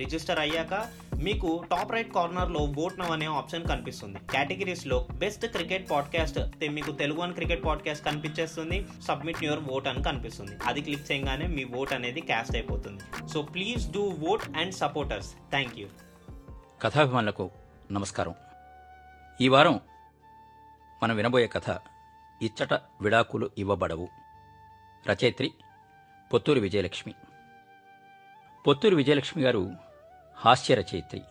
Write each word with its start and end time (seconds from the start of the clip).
Register 0.00 0.38
అయ్యాక 0.38 0.74
మీకు 1.22 1.48
top 1.70 1.92
right 1.92 2.12
కార్నర్లో 2.14 2.60
ఓట్ 2.78 2.98
నవ్ 2.98 3.10
అనే 3.10 3.26
ఆప్షన్ 3.26 3.64
కనిపిస్తుంది. 3.66 4.18
కేటగిరీస్లో 4.18 5.06
బెస్ట్ 5.14 5.46
క్రికెట్ 5.46 5.90
పాడ్కాస్ట్ 5.90 6.38
మీకు 6.70 6.92
తెలుగు 6.92 7.20
అని 7.20 7.32
క్రికెట్ 7.32 7.64
పాడ్కాస్ట్ 7.64 8.04
కనిపించేస్తుంది. 8.04 8.86
సబ్మిట్ 9.08 9.44
యువర్ 9.44 9.64
ఓట్ 9.70 9.88
అని 9.88 10.02
కనిపిస్తుంది. 10.02 10.56
అది 10.66 10.80
క్లిక్ 10.80 11.12
చేయగానే 11.12 11.46
మీ 11.46 11.64
ఓట్ 11.64 11.92
అనేది 11.92 12.20
క్యాస్ట్ 12.20 12.56
అయిపోతుంది. 12.56 13.28
So 13.28 13.42
please 13.42 13.92
do 13.92 14.04
vote 14.28 14.46
and 14.56 14.74
supporters 14.74 15.32
thank 15.50 15.78
you 15.78 15.88
కథాభిమానులకు 16.82 17.50
నమస్కారం. 17.92 18.34
ఈ 19.40 19.48
వారం 19.48 19.80
మనం 21.02 21.16
వినబోయే 21.16 21.46
కథ 21.46 21.68
ఇచ్చట 22.42 22.74
విడాకులు 22.74 23.50
ఇవ్వబడవు. 23.58 24.08
రచయిత్రి 25.10 25.50
పొత్తూరు 26.32 26.60
విజయలక్ష్మి. 26.60 27.14
పొత్తూరు 28.66 28.96
విజయలక్ష్మి 28.96 29.44
గారు 29.44 29.62
హాస్యరచయిత్రి. 30.40 31.22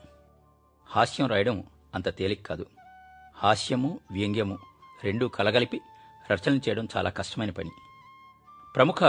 హాస్యం 0.89 1.27
రాయడం 1.27 1.63
అంత 1.95 2.17
తేలిక 2.17 2.45
కాదు. 2.45 2.65
హాస్యము 3.35 3.99
వ్యంగ్యము 4.11 4.57
రెండూ 5.03 5.27
కలగలిపి 5.27 5.81
రచనలు 6.31 6.57
చేయడం 6.57 6.87
చాలా 6.97 7.09
కష్టమైన 7.09 7.49
పని. 7.49 7.71
ప్రముఖ 8.75 8.99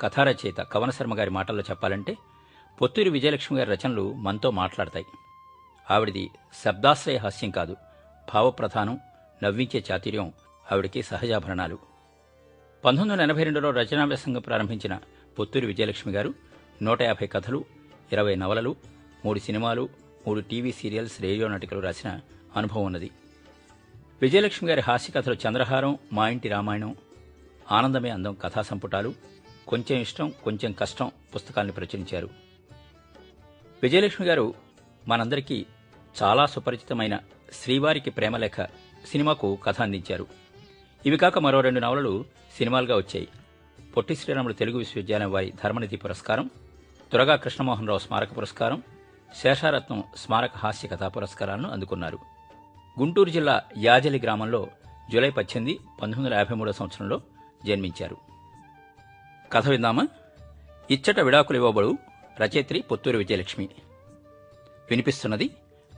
కథారచయిత 0.00 0.56
కవన 0.56 0.90
శర్మ 0.90 1.18
గారి 1.18 1.30
మాటల్లో 1.30 1.62
చెప్పాలంటే 1.70 2.16
పొత్తూరి 2.80 3.10
విజయలక్ష్మి 3.10 3.58
గారి 3.58 3.74
రచనలు 3.74 4.12
మనతో 4.12 4.50
మాట్లాడతాయి. 4.50 5.06
ఆవిడిది 5.90 6.30
శబ్దాశ్రయ 6.64 7.16
హాస్యం 7.16 7.50
కాదు. 7.50 7.76
భావప్రధానం 8.34 9.00
నవ్వించే 9.44 9.84
చాతుర్యం 9.92 10.32
ఆవిడికి 10.72 11.02
సహజాభరణాలు. 11.02 11.74
పంతొమ్మిది 12.84 13.10
వందల 13.10 13.22
ఎనభై 13.22 13.42
రెండులో 13.42 13.70
రచనా 13.70 14.04
వ్యాసంగం 14.04 14.40
ప్రారంభించిన 14.40 14.98
పొత్తూరి 15.38 15.66
విజయలక్ష్మి 15.66 16.14
గారు 16.14 16.34
నూట 16.82 17.02
యాభై 17.02 17.26
కథలు 17.26 17.64
ఇరవై 18.12 18.34
నవలలు 18.34 18.97
మూడు 19.24 19.38
సినిమాలు 19.38 19.88
మూడు 20.26 20.40
టీవీ 20.40 20.72
సీరియల్స్ 20.72 21.22
రేడియో 21.22 21.48
నాటికలు 21.48 21.78
రాసిన 21.78 22.20
అనుభవం 22.56 22.84
ఉన్నది. 22.84 23.10
విజయలక్ష్మి 24.22 24.70
గారి 24.70 24.80
హాస్య 24.80 25.12
కథలు 25.12 25.34
చంద్రహారం 25.34 25.98
మా 26.12 26.28
ఇంటి 26.28 26.48
రామాయణం 26.48 26.96
ఆనందమే 27.72 28.10
అందం 28.10 28.34
కథా 28.34 28.62
సంపుటాలు 28.62 29.14
కొంచెం 29.68 30.00
ఇష్టం 30.00 30.32
కొంచెం 30.44 30.72
కష్టం 30.72 31.10
పుస్తకాల్ని 31.34 31.72
ప్రచురించారు. 31.72 32.30
విజయలక్ష్మి 33.82 34.26
గారు 34.26 34.54
మనందరికీ 35.08 35.66
చాలా 36.22 36.46
సుపరిచితమైన 36.46 37.18
శ్రీవారికి 37.52 38.10
ప్రేమలేఖ 38.10 38.60
సినిమాకు 39.06 39.56
కథ 39.56 39.82
అందించారు. 39.82 40.26
ఇవి 41.06 41.16
కాక 41.16 41.38
మరో 41.38 41.60
రెండు 41.60 41.80
నవలలు 41.80 42.24
సినిమాలుగా 42.58 42.96
వచ్చాయి. 42.96 43.28
పొట్టి 43.96 44.16
శ్రీరాములు 44.16 44.52
తెలుగు 44.52 44.78
విశ్వవిద్యాలయం 44.78 45.32
వారి 45.32 45.52
ధర్మనిధి 45.64 45.96
పురస్కారం 45.96 46.50
తురగా 47.12 47.36
కృష్ణమోహన్ 47.36 47.88
రావు 47.88 47.98
స్మారక 47.98 48.36
పురస్కారం 48.36 48.82
శేషారత్నం 49.34 50.04
స్మారక 50.16 50.56
హాస్య 50.56 50.88
కథా 50.88 51.08
పురస్కారాలను 51.08 51.70
అందుకున్నారు. 51.70 52.18
గుంటూరు 52.98 53.30
జిల్లా 53.30 53.62
యాజలి 53.76 54.20
గ్రామంలో 54.20 54.68
జూలై 55.12 55.30
పద్దెనిమిది 55.30 55.78
పంతొమ్మిది 55.78 56.20
వందల 56.20 56.34
యాభై 56.34 56.54
మూడో 56.54 56.72
సంవత్సరంలో 56.72 57.20
జన్మించారు. 57.66 58.16
కథ 59.52 59.68
విందామా? 59.68 60.08
ఇచ్చట 60.90 61.20
విడాకులు 61.20 61.58
ఇవ్వబడు 61.58 61.98
రచయిత్రి 62.40 62.80
పొత్తూరు 62.80 63.18
విజయలక్ష్మి. 63.18 63.68
వినిపిస్తున్నది 64.90 65.50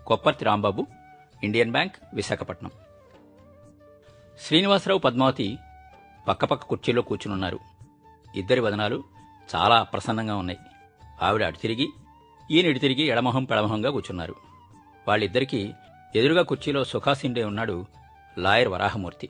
Kopparthi 0.06 0.44
Rambabu 0.44 0.87
Indian 1.44 1.72
bank 1.72 1.97
Visakhapatnam. 2.15 2.71
శ్రీనివాసరావు 4.41 5.00
పద్మావతి 5.00 5.59
పక్కపక్క 6.28 6.66
కుర్చీలో 6.66 7.03
కూర్చునున్నారు. 7.03 7.59
ఇద్దరి 8.37 8.60
వదనాలు 8.60 9.05
చాలా 9.55 9.76
అప్రసన్నంగా 9.76 10.37
ఉన్నాయి. 10.37 10.59
ఆవిడ 11.22 11.43
అటు 11.43 11.59
తిరిగి 11.59 11.88
ఈయన 12.50 12.78
తిరిగి 12.78 13.03
ఎడమొహం 13.03 13.44
పెడమొహంగా 13.44 13.91
కూర్చున్నారు. 13.91 14.34
వాళ్ళిద్దరికీ 15.09 15.72
ఎదురుగా 16.16 16.43
కుర్చీలో 16.43 16.84
సుఖాసిండే 16.84 17.44
ఉన్నాడు 17.44 17.87
లాయర్ 18.38 18.69
వరాహమూర్తి. 18.69 19.28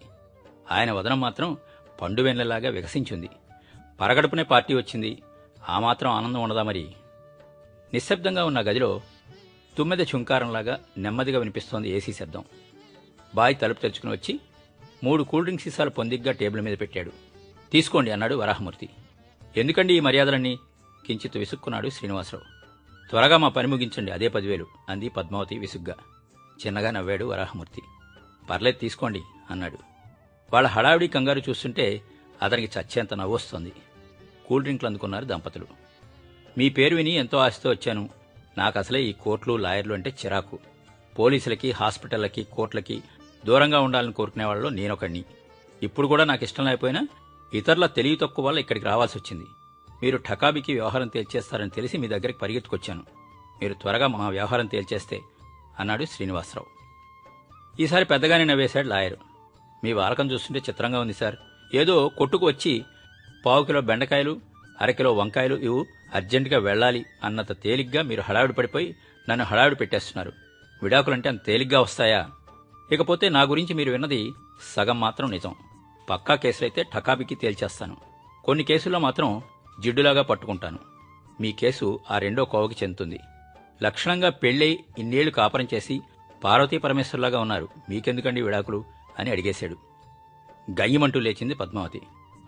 ఆయన 0.70 0.92
వదనం 0.92 1.20
మాత్రం 1.20 1.56
పండువెన్నెలాగా 2.00 2.70
వికసించింది. 2.70 3.28
పరగడుపునే 4.00 4.42
పార్టీ 4.42 4.74
వచ్చింది. 4.74 5.22
ఆ 5.68 5.78
మాత్రం 5.78 6.10
ఆనందం 6.10 6.42
ఉండదా 6.42 6.62
మరి? 6.62 6.88
నిశ్శబ్దంగా 7.92 8.44
ఉన్న 8.44 8.60
గదిలో 8.60 9.00
తుమ్మెద 9.78 10.00
చుంకారంలాగా 10.00 10.80
నెమ్మదిగా 10.98 11.38
వినిపిస్తోంది 11.38 11.90
ఏసీ 11.90 12.12
శబ్దం. 12.12 12.44
బాయ్ 13.34 13.56
తలుపు 13.62 13.80
తెరుచుకుని 13.80 14.12
వచ్చి 14.12 14.40
మూడు 15.04 15.22
కూల్ 15.22 15.44
డ్రింక్ 15.44 15.62
సీసాలు 15.62 15.90
పొందిగ్గా 15.90 16.32
టేబుల్ 16.32 16.62
మీద 16.62 16.78
పెట్టాడు. 16.80 17.12
తీసుకోండి 17.72 18.10
అన్నాడు 18.10 18.34
వరాహమూర్తి. 18.34 18.88
ఎందుకండి 19.56 19.94
ఈ 19.94 20.00
మర్యాదలన్నీ? 20.00 20.58
కించిత్ 21.06 21.36
విసుక్కున్నాడు 21.36 21.88
శ్రీనివాసరావు. 21.88 22.59
త్వరగా 23.10 23.36
మా 23.36 23.48
పని 23.48 23.66
ముగించండి 23.66 24.12
అదే 24.12 24.28
పదివేలు 24.28 24.66
అంది 24.88 25.08
పద్మావతి 25.08 25.58
విసుగ్గా. 25.58 25.94
చిన్నగా 26.66 26.90
నవ్వాడు 26.90 27.24
వరాహమూర్తి. 27.24 27.82
పర్లేదు 28.50 28.78
తీసుకోండి 28.78 29.22
అన్నాడు. 29.50 29.78
వాళ్ళ 30.52 30.68
హడావిడి 30.68 31.08
కంగారు 31.08 31.42
చూస్తుంటే 31.48 32.02
అతనికి 32.42 32.78
చచ్చేంత 32.78 33.14
నవ్వొస్తుంది. 33.14 33.72
కూల్ 34.48 34.62
డ్రింక్లు 34.62 34.88
అందుకున్నారు 34.88 35.24
దంపతులు. 35.24 35.66
మీ 36.58 36.68
పేరు 36.68 36.96
విని 36.96 37.10
ఎంతో 37.10 37.38
ఆశతో 37.38 37.70
వచ్చాను. 37.70 38.10
నాకు 38.58 38.78
అసలే 38.78 39.02
ఈ 39.02 39.12
కోర్టులు 39.12 39.56
లాయర్లు 39.56 39.94
అంటే 39.94 40.10
చిరాకు. 40.10 40.58
పోలీసులకి 41.18 41.70
హాస్పిటళ్ళకి 41.70 42.42
కోర్టులకి 42.42 43.02
దూరంగా 43.46 43.80
ఉండాలని 43.80 44.12
కోరుకునే 44.12 44.44
వాళ్ళలో 44.44 44.68
నేనొకడిని. 44.68 45.24
ఇప్పుడు 45.82 46.06
కూడా 46.06 46.24
నాకు 46.24 46.44
ఇష్టం 46.44 46.64
లేకపోయినా 46.64 47.08
ఇతరుల 47.54 47.86
తెలివి 47.86 48.16
తక్కువ 48.16 48.46
వల్ల 48.46 48.58
ఇక్కడికి 48.58 48.86
రావాల్సి 48.86 49.18
వచ్చింది 49.18 49.44
మీరు 50.02 50.20
ఠకాబీకి 50.28 50.72
వ్యవహారం 50.72 51.08
తేల్చేస్తారని 51.08 51.70
తెలిసి 51.70 51.98
మీ 51.98 52.08
దగ్గరికి 52.08 52.38
పరిగెత్తుకొచ్చాను. 52.38 53.02
మీరు 53.62 53.74
త్వరగా 53.74 54.06
మా 54.06 54.28
వ్యవహారం 54.28 54.66
తేల్చేస్తే 54.66 55.20
అన్నాడు 55.80 56.04
శ్రీనివాసరావు. 56.04 56.66
ఈసారి 57.82 58.04
పెద్దగానే 58.04 58.44
నవ్వేశాడు 58.44 58.86
లాయర్. 58.86 59.16
మీ 59.84 59.92
వాలకం 59.92 60.30
చూస్తుంటే 60.30 60.60
చిత్రంగా 60.68 61.00
ఉంది 61.00 61.12
సార్. 61.12 61.36
ఏదో 61.74 62.08
కొట్టుకు 62.08 62.46
వచ్చి 62.46 62.84
పావు 63.46 63.64
కిలో 63.64 63.80
బెండకాయలు 63.80 64.40
అరకిలో 64.80 65.12
వంకాయలు 65.12 65.54
ఇవి 65.54 65.84
అర్జెంటుగా 66.14 66.58
వెళ్ళాలి 66.58 67.04
అన్నంత 67.24 67.62
తేలిగ్గా 67.62 68.02
మీరు 68.02 68.20
హడావిడి 68.20 68.52
పడిపోయి 68.52 68.96
నన్ను 69.28 69.44
హడావిడి 69.44 69.76
పెట్టేస్తున్నారు. 69.76 70.32
విడాకులంటే 70.82 71.28
అంత 71.28 71.44
తేలిగ్గా 71.44 71.80
వస్తాయా? 71.80 72.30
ఇకపోతే 72.92 73.28
నా 73.28 73.42
గురించి 73.42 73.74
మీరు 73.74 73.90
విన్నది 73.90 74.32
సగం 74.76 75.00
మాత్రం 75.00 75.30
నిజం. 75.30 75.54
పక్కా 76.10 76.34
కేసులైతే 76.34 76.84
ఠకాబికి 76.94 77.34
తేల్చేస్తాను. 77.34 77.96
కొన్ని 78.44 78.64
కేసుల్లో 78.64 78.98
మాత్రం 78.98 79.42
జిడ్డులాగా 79.80 80.22
పట్టుకుంటాను. 80.22 80.78
మీ 81.40 81.52
కేసు 81.52 82.00
ఆ 82.10 82.18
రెండో 82.18 82.44
కోవకి 82.44 82.76
చెందుతుంది. 82.82 83.20
లక్షణంగా 83.82 84.30
పెళ్ళై 84.30 84.78
ఇన్నేళ్ళు 84.98 85.30
కాపురం 85.30 85.68
చేసి 85.74 86.00
పార్వతీ 86.44 86.78
పరమేశ్వర్లాగా 86.78 87.40
ఉన్నారు. 87.40 87.68
మీకెందుకండి 87.90 88.42
విడాకులు? 88.42 88.84
అని 89.18 89.30
అడిగేశాడు. 89.30 89.76
గయ్యమంటూ 90.70 91.20
లేచింది 91.20 91.54
పద్మావతి. 91.54 92.02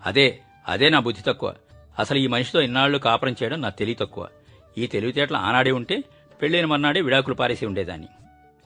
అదే 0.05 0.39
అదే 0.67 0.89
నా 0.89 0.99
బుద్ధి 0.99 1.21
తక్కువ. 1.21 1.53
అసలు 1.99 2.17
ఈ 2.17 2.27
మనిషితో 2.27 2.61
ఇన్నాళ్ళు 2.61 2.97
కాపురం 2.97 3.35
చేయడం 3.43 3.61
నా 3.61 3.69
తెలివి 3.69 3.97
తక్కువ. 3.97 4.27
ఈ 4.77 4.87
తెలివితేటలు 4.87 5.37
ఆనాడే 5.37 5.71
ఉంటే 5.71 6.03
పెళ్ళైన 6.41 6.65
మన్నాడే 6.65 7.01
విడాకులు 7.01 7.35
పారేసి 7.35 7.65
ఉండేదాన్ని. 7.65 8.07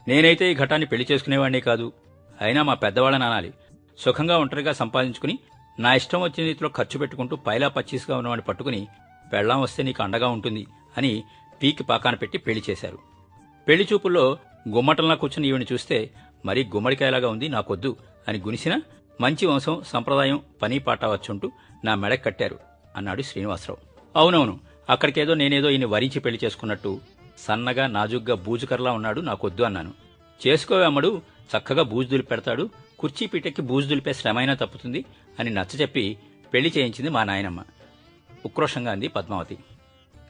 నేనైతే 0.08 0.52
ఈ 0.52 0.54
ఘటాన్ని 0.54 0.86
పెళ్ళి 0.86 1.06
చేసుకునేవాడినే 1.12 1.60
కాదు. 1.60 1.92
అయినా 2.40 2.62
మా 2.62 2.74
పెద్దవాళ్ళని 2.74 3.24
అనాలి. 3.24 3.54
సుఖంగా 3.98 4.38
ఒంటరిగా 4.38 4.72
సంపాదించుకుని 4.72 5.38
నా 5.78 5.90
ఇష్టం 5.94 6.20
వచ్చిన 6.22 6.44
రీతిలో 6.46 6.68
ఖర్చు 6.76 6.96
పెట్టుకుంటూ 6.98 7.34
పైలా 7.36 7.68
పచ్చీసుగా 7.68 8.14
ఉన్నవాడిని 8.18 8.44
పట్టుకుని 8.48 8.80
పెళ్ళాం 9.32 9.60
వస్తే 9.62 9.82
నీకు 9.82 10.02
అండగా 10.02 10.28
ఉంటుంది 10.28 10.62
అని 10.98 11.10
పీకి 11.60 11.84
పాకాన 11.84 12.14
పెట్టి 12.14 12.38
పెళ్ళి 12.38 12.62
చేశారు. 12.68 12.98
పెళ్ళి 13.66 13.88
చూపుల్లో 13.92 14.24
గుమ్మటంలా 14.74 15.14
కూర్చుని 15.14 15.48
ఈవిని 15.48 15.66
చూస్తే 15.72 16.10
మరీ 16.46 16.64
గుమ్మడికాయలాగా 16.64 17.28
ఉంది 17.28 17.48
నాకొద్దు 17.48 17.96
అని 18.28 18.38
గునిసిన 18.38 18.74
మంచి 19.20 19.46
వంశం 19.46 19.82
సంప్రదాయం 19.86 20.40
పని 20.62 20.78
పాట 20.78 21.04
వచ్చుంటూ 21.04 21.50
నా 21.84 21.94
మెడకు 21.94 22.24
కట్టారు 22.24 22.58
అన్నాడు 22.96 23.22
శ్రీనివాసరావు. 23.22 23.80
అవునవును 24.16 24.54
అక్కడికేదో 24.90 25.34
నేనేదో 25.34 25.70
ఈయన 25.70 25.86
వరించి 25.86 26.20
పెళ్ళి 26.20 26.38
చేసుకున్నట్టు 26.44 27.00
సన్నగా 27.46 27.86
నాజుగ్గా 27.86 28.34
బూజుకర్లా 28.34 28.92
ఉన్నాడు 28.92 29.20
నాకొద్దు 29.20 29.62
అన్నాను. 29.62 29.92
చేసుకోవే 30.40 30.84
అమ్మడు 30.84 31.10
చక్కగా 31.52 31.82
బూజు 31.82 32.08
దులిపెడతాడు 32.08 32.64
కుర్చీ 32.98 33.26
పీటకి 33.26 33.62
బూజు 33.62 33.86
దులిపే 33.88 34.12
శ్రమైనా 34.12 34.54
తప్పుతుంది 34.54 35.00
అని 35.38 35.50
నచ్చజెప్పి 35.50 36.18
పెళ్ళి 36.54 36.72
చేయించింది 36.78 37.10
మా 37.10 37.24
నాయనమ్మ. 37.24 37.62
ఉక్రోషంగా 38.44 38.92
అంది 38.92 39.08
పద్మావతి. 39.08 39.58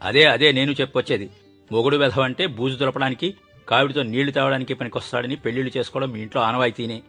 అదే 0.02 0.24
అదే 0.24 0.52
నేను 0.52 0.72
చెప్పొచ్చేది. 0.72 1.30
మొగుడు 1.72 1.96
వెధవంటే 1.96 2.46
బూజు 2.46 2.76
దులపడానికి 2.76 3.34
కావిడితో 3.68 4.02
నీళ్ళు 4.02 4.32
తాగడానికి 4.32 4.74
పనికొస్తాడని 4.74 5.36
పెళ్ళిళ్ళు 5.36 5.78
చేసుకోవడం 5.78 6.10
మీ 6.10 6.20
ఇంట్లో 6.20 6.42
ఆనవాయితీనే. 6.42 7.02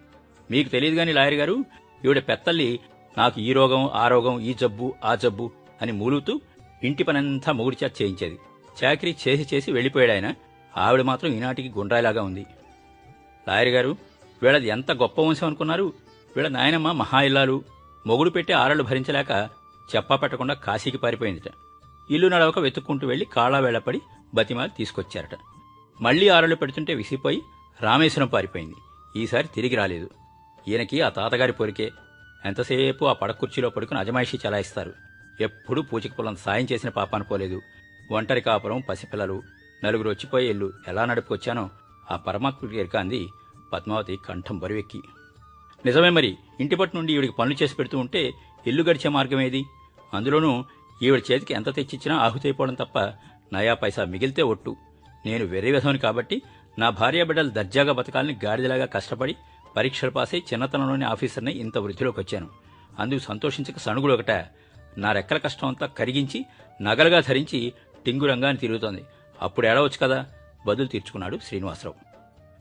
మీకు 0.51 0.69
తెలియదు 0.69 0.95
గాని 0.95 1.13
లాయర్ 1.13 1.33
గారు 1.33 1.65
ఈవిడ 2.05 2.19
పెత్తల్లి 2.19 2.79
నాకు 3.17 3.41
ఈ 3.41 3.53
రోగం 3.53 3.89
ఆ 3.93 4.07
రోగం 4.07 4.39
ఈ 4.39 4.53
జబ్బు 4.53 4.93
ఆ 5.03 5.15
జబ్బు 5.15 5.51
అని 5.81 5.91
మూలుగుతూ 5.91 6.41
ఇంటి 6.83 7.03
పనంతా 7.03 7.51
మొగుడి 7.51 7.77
చేత 7.83 8.01
చేయించేది. 8.01 8.39
చాకరీ 8.83 9.15
చేసి 9.27 9.55
చేసి 9.55 9.71
వెళ్ళిపోయాడు 9.71 10.11
ఆయన. 10.11 10.33
ఆవిడ 10.77 11.01
మాత్రం 11.01 11.33
ఈనాటికి 11.33 11.69
గుండ్రాయిలాగా 11.69 12.21
ఉంది. 12.21 12.45
లాయర్ 13.47 13.69
గారు 13.69 13.97
వీళ్ళది 14.43 14.67
ఎంత 14.67 14.91
గొప్ప 14.91 15.21
వంశం 15.21 15.47
అనుకున్నారు? 15.47 15.93
వీళ్ళ 16.35 16.49
నాయనమ్మ 16.49 16.91
మహా 16.91 17.21
ఇల్లాలు 17.21 17.63
మొగుడు 18.07 18.29
పెట్టి 18.29 18.53
ఆరళ్ళు 18.53 18.83
భరించలేక 18.83 19.49
చెప్పా 19.95 20.15
పెట్టకుండా 20.15 20.53
కాశీకి 20.53 20.97
పారిపోయిందిట. 20.97 21.51
ఇల్లు 22.11 22.27
నడవక 22.27 22.59
వెతుక్కుంటూ 22.59 23.07
వెళ్ళి 23.07 23.25
కాళావేళపడి 23.25 23.97
వేళపడి 23.97 24.01
బతిమాలి 24.33 24.71
తీసుకొచ్చారట. 24.77 25.39
మళ్ళీ 26.01 26.27
ఆరళ్ళు 26.29 26.55
పెడుతుంటే 26.55 26.93
విసిపోయి 26.93 27.41
రామేశ్వరం 27.81 28.27
పారిపోయింది. 28.27 28.75
ఈసారి 29.15 29.47
తిరిగి 29.55 29.75
రాలేదు. 29.75 30.09
ఈయనకి 30.67 31.01
ఆ 31.01 31.09
తాతగారి 31.09 31.51
పొరికే 31.51 31.91
ఎంతసేపు 32.45 33.05
ఆ 33.05 33.13
పడకుర్చీలో 33.13 33.69
పడుకుని 33.69 33.99
అజమాయిషి 33.99 34.39
చలాయిస్తారు. 34.47 34.93
ఎప్పుడూ 35.41 35.81
పూచిక 35.81 36.13
పొలం 36.13 36.35
సాయం 36.35 36.67
చేసిన 36.71 36.89
పాపాను 36.89 37.23
పోలేదు 37.23 37.61
ఒంటరి 38.11 38.41
కాపురం 38.41 38.83
పసిపిల్లలు 38.89 39.43
నలుగురు 39.83 40.09
వచ్చిపోయే 40.09 40.49
ఇల్లు 40.49 40.73
ఎలా 40.87 41.05
నడుపుకొచ్చానో 41.05 41.69
ఆ 42.11 42.15
పరమాత్ముడికి 42.15 42.79
ఎరకాంది 42.79 43.29
పద్మావతి 43.73 44.19
కంఠం 44.29 44.59
బరువెక్కి. 44.59 45.01
నిజమే 45.85 46.09
మరి. 46.09 46.37
ఇంటి 46.59 46.75
పట్టు 46.75 46.95
నుండి 46.95 47.13
ఈవిడికి 47.13 47.33
పనులు 47.33 47.63
చేసి 47.63 47.75
పెడుతూ 47.75 47.97
ఉంటే 47.97 48.31
ఇల్లు 48.67 48.83
గడిచే 48.83 49.09
మార్గం 49.09 49.41
ఏది? 49.41 49.65
అందులోనూ 50.13 50.65
ఈవిడ 51.03 51.21
చేతికి 51.31 51.53
ఎంత 51.53 51.75
తెచ్చిచ్చినా 51.75 52.17
ఆహుతైపోవడం 52.17 52.73
తప్ప 52.73 52.99
నయా 53.53 53.73
పైసా 53.73 54.05
మిగిలితే 54.05 54.41
ఒట్టు. 54.41 54.75
నేను 55.25 55.45
వెర్రి 55.45 55.99
కాబట్టి 55.99 56.41
నా 56.79 56.89
భార్య 56.89 57.23
బిడ్డలు 57.23 57.49
దర్జాగా 57.49 57.93
బతకాలని 57.93 58.37
గాడిదలాగా 58.45 58.85
కష్టపడి 58.85 59.35
పరీక్షలు 59.77 60.09
పాస్ 60.09 60.35
అయి 60.35 60.43
చిన్నతనంలోని 60.53 61.05
ఆఫీసర్ని 61.05 61.51
ఇంత 61.51 61.77
వృద్ధిలోకి 61.77 62.19
వచ్చాను. 62.19 62.47
అందుకు 62.99 63.19
సంతోషించక 63.19 63.77
సణుగులు 63.77 64.13
ఒకట. 64.13 64.31
నా 64.97 65.11
రెక్కల 65.11 65.37
కష్టం 65.37 65.67
అంతా 65.67 65.85
కరిగించి 65.85 66.45
నగలుగా 66.81 67.19
ధరించి 67.19 67.73
టింగు 68.05 68.25
రంగాన్ని 68.25 68.59
తిరుగుతోంది. 68.59 69.03
అప్పుడు 69.41 69.67
ఏడవచ్చు 69.67 69.97
కదా? 70.01 70.25
బదులు 70.65 70.87
తీర్చుకున్నాడు 70.87 71.39
శ్రీనివాసరావు. 71.47 71.95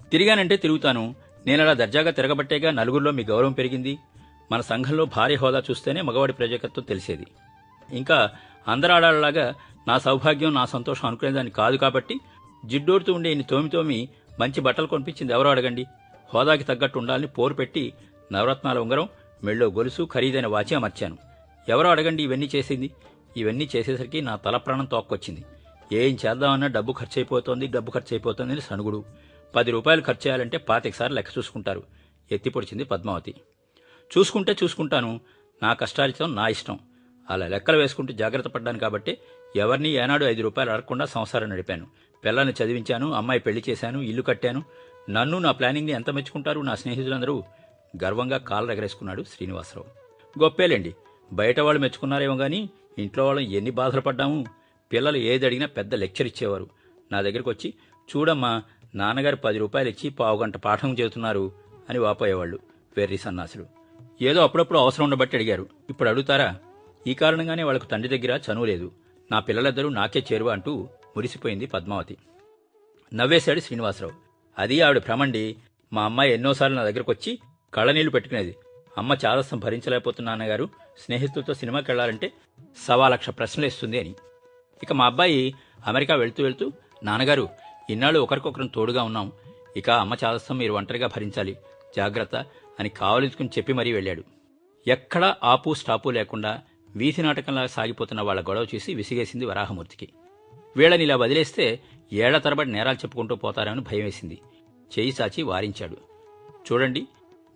తిరిగానంటే 0.09 0.57
తిరుగుతాను. 0.57 1.15
నేను 1.47 1.63
అలా 1.63 1.73
దర్జాగా 1.73 2.11
తిరగబట్టేగా 2.11 2.71
నలుగురిలో 2.71 3.11
మీ 3.11 3.25
గౌరవం 3.25 3.53
పెరిగింది. 3.53 3.99
మన 4.53 4.61
సంఘంలో 4.61 5.05
భార్య 5.05 5.35
హోదా 5.35 5.63
చూస్తేనే 5.71 6.01
మగవాడి 6.01 6.33
ప్రజాకత్వం 6.33 6.85
తెలిసేది. 6.85 7.27
ఇంకా 7.93 8.31
అందరాడాలాగా 8.69 9.55
నా 9.89 9.99
సౌభాగ్యం 9.99 10.55
నా 10.55 10.65
సంతోషం 10.65 11.09
అనుకునేదాన్ని 11.09 11.53
కాదు 11.53 11.77
కాబట్టి 11.77 12.15
జిడ్డోడుతూ 12.67 13.13
ఉండే 13.13 13.31
ఇన్ని 13.31 13.45
తోమి 13.51 13.69
తోమి 13.69 14.09
మంచి 14.41 14.61
బట్టలు 14.61 14.87
కొనిపించింది 14.87 15.33
ఎవరో 15.33 15.51
అడగండి. 15.51 15.87
హోదాకి 16.35 16.65
తగ్గట్టు 16.65 16.99
ఉండాలని 16.99 17.27
పోరు 17.27 17.55
పెట్టి 17.55 17.93
నవరత్నాల 18.33 18.79
ఉంగరం 18.79 19.09
మెళ్ళో 19.45 19.67
గొలుసు 19.71 20.09
ఖరీదైన 20.15 20.47
వాచి 20.47 20.75
అమర్చాను 20.75 21.19
ఎవరో 21.69 21.91
అడగండి 21.91 22.23
ఇవన్నీ 22.23 22.51
చేసింది. 22.57 22.91
ఇవన్నీ 23.37 23.69
చేసేసరికి 23.77 24.21
నా 24.21 24.37
తల 24.37 24.57
ప్రాణం 24.57 24.85
తోక్కొచ్చింది. 24.85 25.45
ఏం 25.93 26.19
చేద్దామన్నా 26.27 26.67
డబ్బు 26.67 26.93
ఖర్చు 26.93 27.17
అయిపోతుంది 27.17 27.67
డబ్బు 27.67 27.91
ఖర్చు 27.91 28.13
అయిపోతుంది 28.13 28.53
అని 28.53 28.61
సనుగుడు 28.61 29.05
పది 29.55 29.71
రూపాయలు 29.71 30.03
ఖర్చు 30.03 30.27
చేయాలంటే 30.27 30.59
పాతికసారి 30.59 31.15
లెక్క 31.15 31.39
చూసుకుంటారు. 31.39 31.83
ఎత్తి 32.33 32.51
పొడిచింది 32.51 32.85
పద్మావతి. 32.85 33.35
చూసుకుంటే 34.19 34.57
చూసుకుంటాను. 34.65 35.21
నా 35.63 35.73
కష్టార్జితం 35.73 36.37
నా 36.37 36.49
ఇష్టం. 36.49 36.79
అలా 37.31 37.49
లెక్కలు 37.49 37.77
వేసుకుంటూ 37.77 38.15
జాగ్రత్త 38.15 38.49
పడ్డాను 38.49 38.79
కాబట్టి 38.79 39.19
ఎవరిని 39.57 39.89
ఏనాడు 39.89 40.25
ఐదు 40.25 40.43
రూపాయలు 40.43 40.71
అడగకుండా 40.71 41.05
సంసారం 41.05 41.49
నడిపాను. 41.49 41.87
పిల్లల్ని 42.25 42.65
చదివించాను 42.65 43.13
అమ్మాయి 43.13 43.41
పెళ్ళి 43.41 43.65
చేశాను 43.69 43.99
ఇల్లు 43.99 44.23
కట్టాను. 44.23 44.65
నన్ను 45.11 45.39
నా 45.39 45.53
ప్లానింగ్ని 45.53 45.93
ఎంత 45.93 46.11
మెచ్చుకుంటారు 46.11 46.61
నా 46.61 46.75
స్నేహితులందరూ? 46.75 47.45
గర్వంగా 48.05 48.39
కాళ్ళు 48.39 48.73
ఎగరేసుకున్నాడు 48.73 49.23
శ్రీనివాసరావు. 49.23 49.87
గొప్పేలేండి. 50.43 50.95
బయట 51.33 51.61
వాళ్ళు 51.61 51.81
మెచ్చుకున్నారేమో 51.81 52.37
కానీ 52.37 52.71
ఇంట్లో 52.99 53.27
వాళ్ళం 53.27 53.45
ఎన్ని 53.45 53.71
బాధలు 53.71 54.01
పడ్డాము. 54.01 54.45
పిల్లలు 54.93 55.17
ఏది 55.17 55.47
అడిగినా 55.47 55.67
పెద్ద 55.67 55.95
లెక్చర్ 55.95 56.27
ఇచ్చేవారు. 56.27 56.69
నా 57.13 57.21
దగ్గరికి 57.21 57.49
వచ్చి 57.49 57.75
చూడమ్మా 58.17 58.63
నాన్నగారు 58.95 59.37
పది 59.37 59.59
రూపాయలు 59.59 59.89
ఇచ్చి 59.89 60.11
పావుగంట 60.11 60.57
పాఠం 60.57 60.99
చేస్తున్నారు 60.99 61.53
అని 61.91 61.99
వాపోయేవాళ్ళు 61.99 62.59
వెర్రి 62.97 63.19
సన్నాసులు. 63.19 63.67
ఏదో 64.23 64.43
అప్పుడప్పుడు 64.43 64.79
అవసరం 64.79 65.05
ఉండబట్టి 65.05 65.37
అడిగారు. 65.37 65.67
ఇప్పుడు 65.91 66.09
అడుగుతారా? 66.09 66.57
ఈ 67.07 67.15
కారణంగానే 67.15 67.63
వాళ్ళకు 67.63 67.87
తండ్రి 67.87 68.19
దగ్గర 68.19 68.41
చనువు 68.53 68.65
లేదు. 68.65 68.93
నా 69.33 69.41
పిల్లలిద్దరూ 69.41 69.89
నాకే 69.89 70.25
చేరువ 70.33 70.49
అంటూ 70.49 70.89
మురిసిపోయింది 71.17 71.67
పద్మావతి. 71.67 72.17
నవ్వేశాడు 73.15 73.61
శ్రీనివాసరావు. 73.61 74.13
అది 74.59 74.81
ఆవిడ 74.81 74.99
భ్రమండి. 74.99 75.57
మా 75.93 76.05
అమ్మాయి 76.05 76.33
ఎన్నోసార్లు 76.33 76.77
నా 76.77 76.85
దగ్గరకు 76.85 77.13
వచ్చి 77.13 77.39
కళ్ళనీళ్ళు 77.75 78.11
పెట్టుకునేది. 78.11 78.57
అమ్మ 78.99 79.17
చాదస్తం 79.27 79.59
భరించలేకపోతున్నా 79.59 80.33
అన్నగారు 80.33 80.69
స్నేహితులతో 80.99 81.55
సినిమాకి 81.55 81.91
వెళ్ళాలంటే 81.91 82.33
సవా 82.87 83.09
లక్ష 83.09 83.31
ప్రశ్నలు 83.31 83.67
ఇస్తుంది 83.67 84.01
అని. 84.01 84.15
ఇక 84.83 84.93
మా 84.93 85.07
అబ్బాయి 85.07 85.55
అమెరికా 85.87 86.15
వెళ్తూ 86.15 86.43
వెళ్తూ 86.43 86.73
నాన్నగారు 87.03 87.49
ఇన్నాళ్ళు 87.91 88.21
ఒకరికొకరం 88.21 88.67
తోడుగా 88.67 89.03
ఉన్నాం. 89.03 89.33
ఇక 89.77 89.91
అమ్మ 89.91 90.17
చాదస్తం 90.25 90.59
మీరు 90.59 90.73
ఒంటరిగా 90.73 91.07
భరించాలి. 91.07 91.57
జాగ్రత్త 91.97 92.37
అని 92.81 92.89
కావలించుకుని 92.89 93.49
చెప్పి 93.49 93.73
మరీ 93.73 93.93
వెళ్ళాడు. 93.93 94.25
ఎక్కడా 94.87 95.37
ఆపు 95.45 95.75
స్టాపు 95.75 96.11
లేకుండా 96.11 96.61
వీధి 96.97 97.23
నాటకంలా 97.23 97.67
సాగిపోతున్న 97.67 98.21
వాళ్ళ 98.23 98.41
గొడవ 98.41 98.67
చూసి 98.75 98.95
విసిగేసింది 98.95 99.45
వరాహమూర్తికి. 99.45 100.09
వీళ్ళని 100.77 101.03
ఇలా 101.03 101.17
వదిలేస్తే 101.17 101.81
ఏళ్ళ 102.13 102.39
తరబడి 102.39 102.73
నేరాలు 102.73 102.97
చెప్పుకుంటూ 102.97 103.35
పోతారని 103.35 103.81
భయం 103.81 104.05
వేసింది 104.05 104.39
చేయి 104.93 105.13
సాచి 105.13 105.43
వారించాడు. 105.43 105.97
చూడండి 106.67 107.07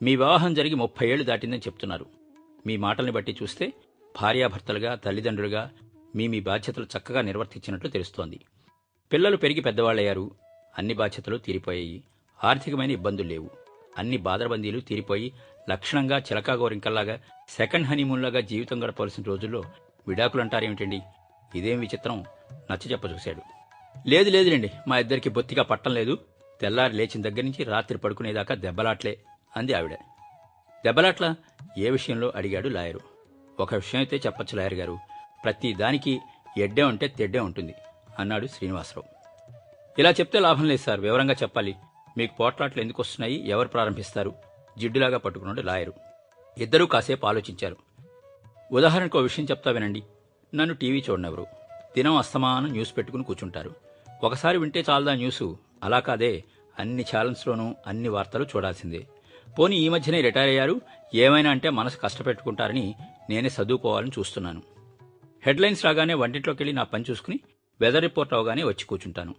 మీ 0.02 0.16
వివాహం 0.16 0.54
జరిగి 0.54 0.74
ముప్పై 0.74 1.10
ఏళ్ళు 1.10 1.24
దాటిందని 1.24 1.58
చెప్తున్నారు. 1.58 2.06
మీ 2.66 2.76
మాటల్ని 2.76 3.12
బట్టి 3.12 3.36
చూస్తే 3.42 3.72
భార్యాభర్తలుగా 4.22 4.94
తల్లిదండ్రులుగా 4.94 5.70
మీ 6.16 6.26
మీ 6.28 6.40
బాధ్యతలు 6.40 6.84
చక్కగా 6.84 7.20
నిర్వర్తించినట్లు 7.20 7.90
తెలుస్తోంది. 7.90 8.40
పిల్లలు 9.12 9.36
పెరిగి 9.36 9.60
పెద్దవాళ్ళయ్యారు. 9.60 10.30
అన్ని 10.78 10.94
బాధ్యతలు 10.94 11.36
తీరిపోయాయి. 11.36 12.02
ఆర్థికమైన 12.44 12.90
ఇబ్బందులు 12.90 13.28
లేవు. 13.28 13.50
అన్ని 13.98 14.16
బాధరబందీలు 14.16 14.80
తీరిపోయి 14.80 15.32
లక్షణంగా 15.70 16.18
చిలకా 16.18 16.52
గోరింకల్లాగా 16.52 17.18
సెకండ్ 17.48 17.86
హనీమూన్లాగా 17.86 18.40
జీవితం 18.40 18.84
గడపవలసిన 18.84 19.24
రోజుల్లో 19.26 19.62
విడాకులంటారేమిటండి? 20.08 21.00
ఇదేం 21.54 21.80
విచిత్రం? 21.80 22.24
నచ్చ 22.52 22.90
చెప్ప 22.92 23.04
చూశాడు 23.04 23.42
లేదు 24.06 24.30
లేదులేండి. 24.30 24.70
మా 24.88 24.98
ఇద్దరికి 24.98 25.30
బొత్తిగా 25.30 25.62
పట్టం 25.62 25.94
లేదు. 25.94 26.18
తెల్లారి 26.60 26.94
లేచిన 26.94 27.22
దగ్గర 27.22 27.42
నుంచి 27.42 27.64
రాత్రి 27.64 27.98
పడుకునేదాకా 27.98 28.54
దెబ్బలాట్లే 28.54 29.18
అంది 29.56 29.74
ఆవిడ. 29.74 29.94
దెబ్బలాట్ల? 30.84 31.34
ఏ 31.78 31.90
విషయంలో? 31.90 32.32
అడిగాడు 32.36 32.68
లాయరు. 32.68 33.00
ఒక 33.60 33.74
విషయం 33.74 34.00
అయితే 34.00 34.16
చెప్పొచ్చు 34.16 34.56
లాయర్ 34.56 34.74
గారు. 34.74 34.98
ప్రతి 35.44 35.74
దానికి 35.74 36.20
ఎడ్డే 36.58 36.82
ఉంటే 36.82 37.06
తెడ్డే 37.06 37.38
ఉంటుంది. 37.38 37.74
అన్నాడు 38.18 38.46
శ్రీనివాసరావు. 38.46 39.22
ఇలా 39.98 40.10
చెప్తే 40.10 40.38
లాభం 40.38 40.64
లేదు 40.64 40.82
సార్ 40.82 41.00
వివరంగా 41.00 41.34
చెప్పాలి. 41.34 41.74
మీకు 42.16 42.36
పోట్లాట్లు 42.36 42.82
ఎందుకు 42.82 43.02
వస్తున్నాయి? 43.02 43.48
ఎవరు 43.48 43.68
ప్రారంభిస్తారు? 43.68 44.34
జిడ్డులాగా 44.78 45.18
పట్టుకున్నాడు 45.18 45.60
లాయరు. 45.60 45.92
ఇద్దరూ 46.58 46.86
కాసేపు 46.86 47.26
ఆలోచించారు. 47.26 47.76
ఉదాహరణకు 48.72 49.18
ఒక 49.18 49.22
విషయం 49.22 49.44
చెప్తా 49.44 49.70
వినండి. 49.70 50.02
నన్ను 50.54 50.74
టీవీ 50.74 51.04
చూడనెవరు 51.10 51.46
దినం 51.96 52.16
అస్తమానం 52.16 52.66
న్యూస్ 52.66 52.96
పెట్టుకుని 52.96 53.24
కూర్చుంటారు. 53.24 53.74
ఒకసారి 54.24 54.58
వింటే 54.58 54.84
చాలదా 54.90 55.14
న్యూసు? 55.14 55.58
అలా 55.84 55.98
కాదే. 55.98 56.44
అన్ని 56.78 57.04
ఛానల్స్లోనూ 57.16 57.74
అన్ని 57.86 58.08
వార్తలు 58.08 58.44
చూడాల్సిందే. 58.44 59.06
పోనీ 59.58 59.76
ఈ 59.76 59.88
మధ్యనే 59.88 60.20
రిటైర్ 60.20 60.48
అయ్యారు? 60.48 60.80
ఏమైనా 61.14 61.50
అంటే 61.50 61.70
మనసు 61.70 61.96
కష్టపెట్టుకుంటారని 61.96 62.94
నేనే 63.30 63.50
చదువుకోవాలని 63.62 64.10
చూస్తున్నాను. 64.18 64.62
హెడ్లైన్స్ 65.46 65.84
రాగానే 65.84 66.14
వంటింట్లోకి 66.14 66.62
వెళ్ళి 66.62 66.76
నా 66.76 66.82
పని 66.82 67.04
చూసుకుని 67.10 67.40
వెదర్ 67.82 68.02
రిపోర్ట్ 68.02 68.34
అవగానే 68.34 68.62
వచ్చి 68.62 68.84
కూర్చుంటాను. 68.84 69.34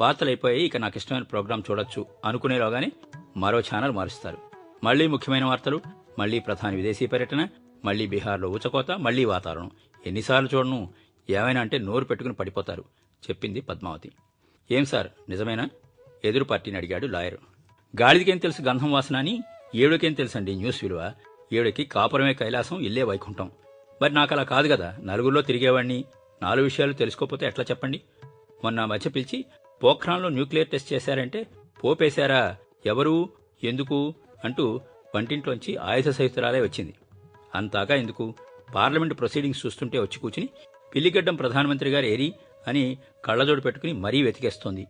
వార్తలు 0.00 0.28
అయిపోయాయి 0.28 0.64
ఇక 0.64 0.76
నాకు 0.76 0.96
ఇష్టమైన 0.96 1.22
ప్రోగ్రాం 1.22 1.62
చూడొచ్చు 1.70 2.06
అనుకునేలోగానే 2.24 2.92
మరో 3.36 3.60
ఛానల్ 3.60 3.92
మారుస్తారు. 3.92 4.38
మళ్ళీ 4.84 5.06
ముఖ్యమైన 5.06 5.44
వార్తలు 5.44 5.80
మళ్ళీ 6.18 6.38
ప్రధాని 6.38 6.76
విదేశీ 6.76 7.06
పర్యటన 7.06 7.48
మళ్ళీ 7.84 8.06
బీహార్లో 8.06 8.48
ఊచకోత 8.48 8.90
మళ్ళీ 8.90 9.24
వాతావరణం. 9.24 9.70
ఎన్నిసార్లు 10.06 10.48
చూడను 10.54 10.94
ఏమైనా 11.30 11.60
అంటే 11.60 11.78
నోరు 11.78 12.04
పెట్టుకుని 12.04 12.34
పడిపోతారు 12.34 12.84
చెప్పింది 13.30 13.60
పద్మావతి. 13.60 14.12
ఏం 14.70 14.84
సార్ 14.84 15.06
నిజమేనా? 15.28 15.68
ఎదురు 16.24 16.44
పార్టీని 16.44 16.76
అడిగాడు 16.76 17.06
లాయర్. 17.06 17.36
గాడిదికేం 18.00 18.38
తెలుసు 18.38 18.62
గంధం 18.62 18.92
వాసన 18.92 19.16
అని? 19.16 19.42
ఏడుకేం 19.74 20.12
తెలుసండి 20.12 20.54
న్యూస్ 20.54 20.84
విలువ? 20.84 21.12
ఏడుకి 21.52 21.84
కాపురమే 21.84 22.34
కైలాసం 22.34 22.80
ఇల్లే 22.80 23.02
వైకుంఠం. 23.02 23.50
మరి 24.02 24.14
నాకు 24.14 24.34
అలా 24.34 24.42
కాదు 24.42 24.68
కదా 24.68 24.96
నలుగురిలో 25.02 25.42
తిరిగేవాడిని 25.42 26.04
నాలుగు 26.42 26.64
విషయాలు 26.64 26.92
తెలుసుకోకపోతే 26.92 27.46
ఎట్లా 27.46 27.64
చెప్పండి? 27.70 28.02
మొన్న 28.64 28.84
మధ్య 28.84 29.10
పిలిచి 29.10 29.44
పోఖ్రాన్లో 29.82 30.28
న్యూక్లియర్ 30.28 30.68
టెస్ట్ 30.68 30.92
చేశారంటే 30.92 31.46
పోపేశారా? 31.84 32.56
ఎవరు? 32.86 33.28
ఎందుకు? 33.64 34.14
అంటూ 34.44 34.80
వంటింట్లోంచి 35.14 35.76
ఆయుధ 35.76 36.08
సహితురాలే 36.08 36.60
వచ్చింది. 36.60 36.94
అంతాగా 37.54 37.94
ఎందుకు? 37.94 38.34
పార్లమెంట్ 38.74 39.18
ప్రొసీడింగ్స్ 39.18 39.66
చూస్తుంటే 39.66 39.98
వచ్చి 39.98 40.18
కూర్చుని 40.18 40.48
పిల్లిగడ్డం 40.94 41.34
ప్రధానమంత్రి 41.34 41.90
గారు 41.90 42.06
ఏరి 42.06 42.34
అని 42.68 42.98
కళ్ళజోడు 43.24 43.60
పెట్టుకుని 43.60 43.92
మరీ 43.92 44.22
వెతికేస్తోంది. 44.22 44.86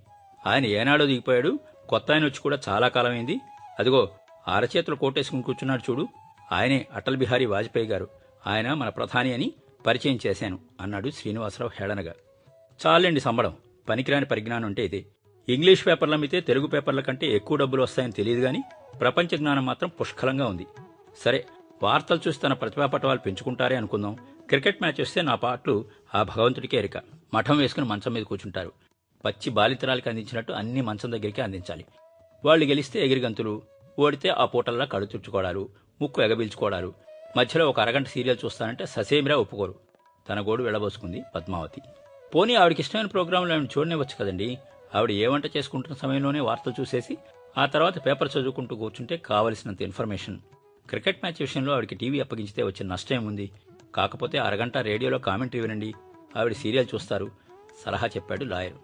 ఆయన 0.47 0.67
ఏనాడో 0.67 1.07
దిగిపోయాడు. 1.07 1.59
కొత్త 1.89 2.13
ఆయన 2.13 2.25
వచ్చి 2.25 2.41
కూడా 2.41 2.59
చాలా 2.69 2.89
కాలమైంది. 2.89 3.37
అదిగో 3.79 4.09
అరచేతులు 4.49 4.97
కోటేసుకుని 4.97 5.43
కూర్చున్నాడు 5.43 5.91
చూడు. 5.91 6.09
ఆయనే 6.53 6.87
అటల్ 6.95 7.17
బిహారీ 7.17 7.47
వాజ్పేయి 7.47 7.87
గారు. 7.87 8.09
ఆయన 8.47 8.75
మన 8.75 8.89
ప్రధాని 8.89 9.35
అని 9.35 9.53
పరిచయం 9.87 10.19
చేశాను 10.27 10.59
అన్నాడు 10.81 11.11
శ్రీనివాసరావు 11.11 11.71
హేళనగా. 11.81 12.15
చాలండి 12.87 13.21
సంబడం 13.21 13.57
పనికిరాని 13.89 14.25
పరిజ్ఞానం 14.25 14.65
అంటే 14.65 14.85
ఇదే. 14.85 15.05
ఇంగ్లీష్ 15.49 15.87
పేపర్లు 15.87 16.15
అమ్మితే 16.15 16.41
తెలుగు 16.41 16.67
పేపర్ల 16.67 17.01
కంటే 17.01 17.27
ఎక్కువ 17.27 17.57
డబ్బులు 17.57 17.83
వస్తాయని 17.83 18.13
తెలియదు 18.13 18.41
గాని 18.41 18.63
ప్రపంచ 19.01 19.37
జ్ఞానం 19.37 19.67
మాత్రం 19.67 19.91
పుష్కలంగా 20.01 20.47
ఉంది. 20.47 20.67
సరే 21.25 21.47
వార్తలు 21.83 22.21
చూసి 22.29 22.41
తన 22.41 22.53
ప్రతిభా 22.53 22.87
పటవాలు 22.87 23.19
పెంచుకుంటారే 23.19 23.77
అనుకుందాం. 23.77 24.17
క్రికెట్ 24.49 24.83
మ్యాచ్ 24.83 25.01
వస్తే 25.01 25.23
నా 25.23 25.35
పాటలు 25.35 25.85
ఆ 26.15 26.23
భగవంతుడికే 26.23 26.77
ఎరిక. 26.77 26.97
మఠం 27.35 27.59
వేసుకుని 27.59 27.87
మంచం 27.87 28.13
మీద 28.13 28.23
కూర్చుంటారు. 28.23 28.73
పచ్చి 29.25 29.51
బాలితరాలకి 29.51 30.09
అందించినట్టు 30.09 30.53
అన్ని 30.53 30.81
మంచం 30.81 31.13
దగ్గరికి 31.13 31.41
అందించాలి. 31.41 31.85
వాళ్ళు 32.45 32.65
గెలిస్తే 32.65 33.05
ఎగిరిగంతులు 33.05 33.63
ఓడితే 33.99 34.29
ఆ 34.29 34.45
పూటల్లా 34.45 34.85
కళ్ళు 34.85 35.71
ముక్కు 36.03 36.23
ఎగబీల్చుకోవడాలు 36.23 36.95
మధ్యలో 37.37 37.69
ఒక 37.69 37.81
అరగంట 37.81 38.07
సీరియల్ 38.07 38.39
చూస్తానంటే 38.45 38.87
ససేమిరా 38.87 39.37
ఒప్పుకోరు. 39.37 39.75
తన 40.29 40.41
గోడు 40.41 40.63
వెళ్ళబోసుకుంది 40.63 41.23
పద్మావతి. 41.35 41.81
పోనీ 42.35 42.55
ఆవిడకి 42.55 42.83
ఇష్టమైన 42.83 43.07
ప్రోగ్రాంలు 43.07 43.53
ఆవిడ 43.53 43.69
చూడనివ్వచ్చు 43.79 44.25
కదండి. 44.25 44.59
ఆవిడ 44.95 45.11
ఏ 45.11 45.27
వంట 45.27 45.57
చేసుకుంటున్న 45.57 45.97
సమయంలోనే 45.97 46.41
వార్తలు 46.41 46.75
చూసేసి 46.81 47.19
ఆ 47.59 47.67
తర్వాత 47.67 48.07
పేపర్ 48.07 48.29
చదువుకుంటూ 48.39 48.77
కూర్చుంటే 48.77 49.17
కావలసినంత 49.17 49.83
ఇన్ఫర్మేషన్. 49.83 50.39
క్రికెట్ 50.89 51.17
మ్యాచ్ 51.17 51.35
విషయంలో 51.41 51.73
ఆవిడకి 51.73 51.95
టీవీ 51.95 52.21
అప్పగించితే 52.21 52.63
వచ్చిన 52.63 52.93
నష్టం 52.93 53.27
ఉంది 53.27 53.51
కాకపోతే 53.95 54.39
అరగంట 54.39 54.79
రేడియోలో 54.79 55.19
కామెంటరీ 55.19 55.61
వినండి. 55.61 55.95
ఆవిడ 56.37 56.53
సీరియల్ 56.53 56.87
చూస్తారు. 56.95 57.31
సలహా 57.85 58.07
చెప్పాడు 58.07 58.45
లాయర్. 58.45 58.75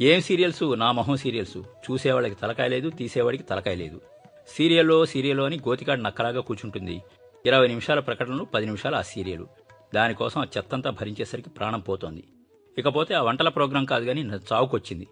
ఏం 0.00 0.20
సీరియల్స్? 0.20 0.78
నా 0.78 0.92
మొహం 0.92 1.16
సీరియల్స్. 1.16 1.56
చూసేవాళ్ళకి 1.58 2.34
తలకాయ 2.34 2.68
లేదు 2.68 2.90
తీసేవాడికి 2.90 3.42
తలకాయ 3.42 3.74
లేదు. 3.74 4.00
సీరియల్లో 4.48 5.06
సీరియల్లో 5.06 5.44
అని 5.44 5.56
గోతికాడు 5.56 6.00
నక్కలాగా 6.00 6.40
కూర్చుంటుంది. 6.40 7.02
ఇరవై 7.46 7.68
నిమిషాల 7.68 8.00
ప్రకటనలు 8.00 8.44
పది 8.44 8.66
నిమిషాలు 8.66 8.96
ఆ 8.96 9.02
సీరియలు. 9.02 9.46
దానికోసం 9.94 10.40
ఆ 10.40 10.44
చెత్తంతా 10.56 10.90
భరించేసరికి 10.90 11.50
ప్రాణం 11.50 11.80
పోతోంది. 11.80 12.24
ఇకపోతే 12.78 13.14
ఆ 13.14 13.22
వంటల 13.22 13.48
ప్రోగ్రాం 13.48 13.84
కాదు 13.84 14.04
కానీ 14.04 14.22
చావుకొచ్చింది. 14.22 15.08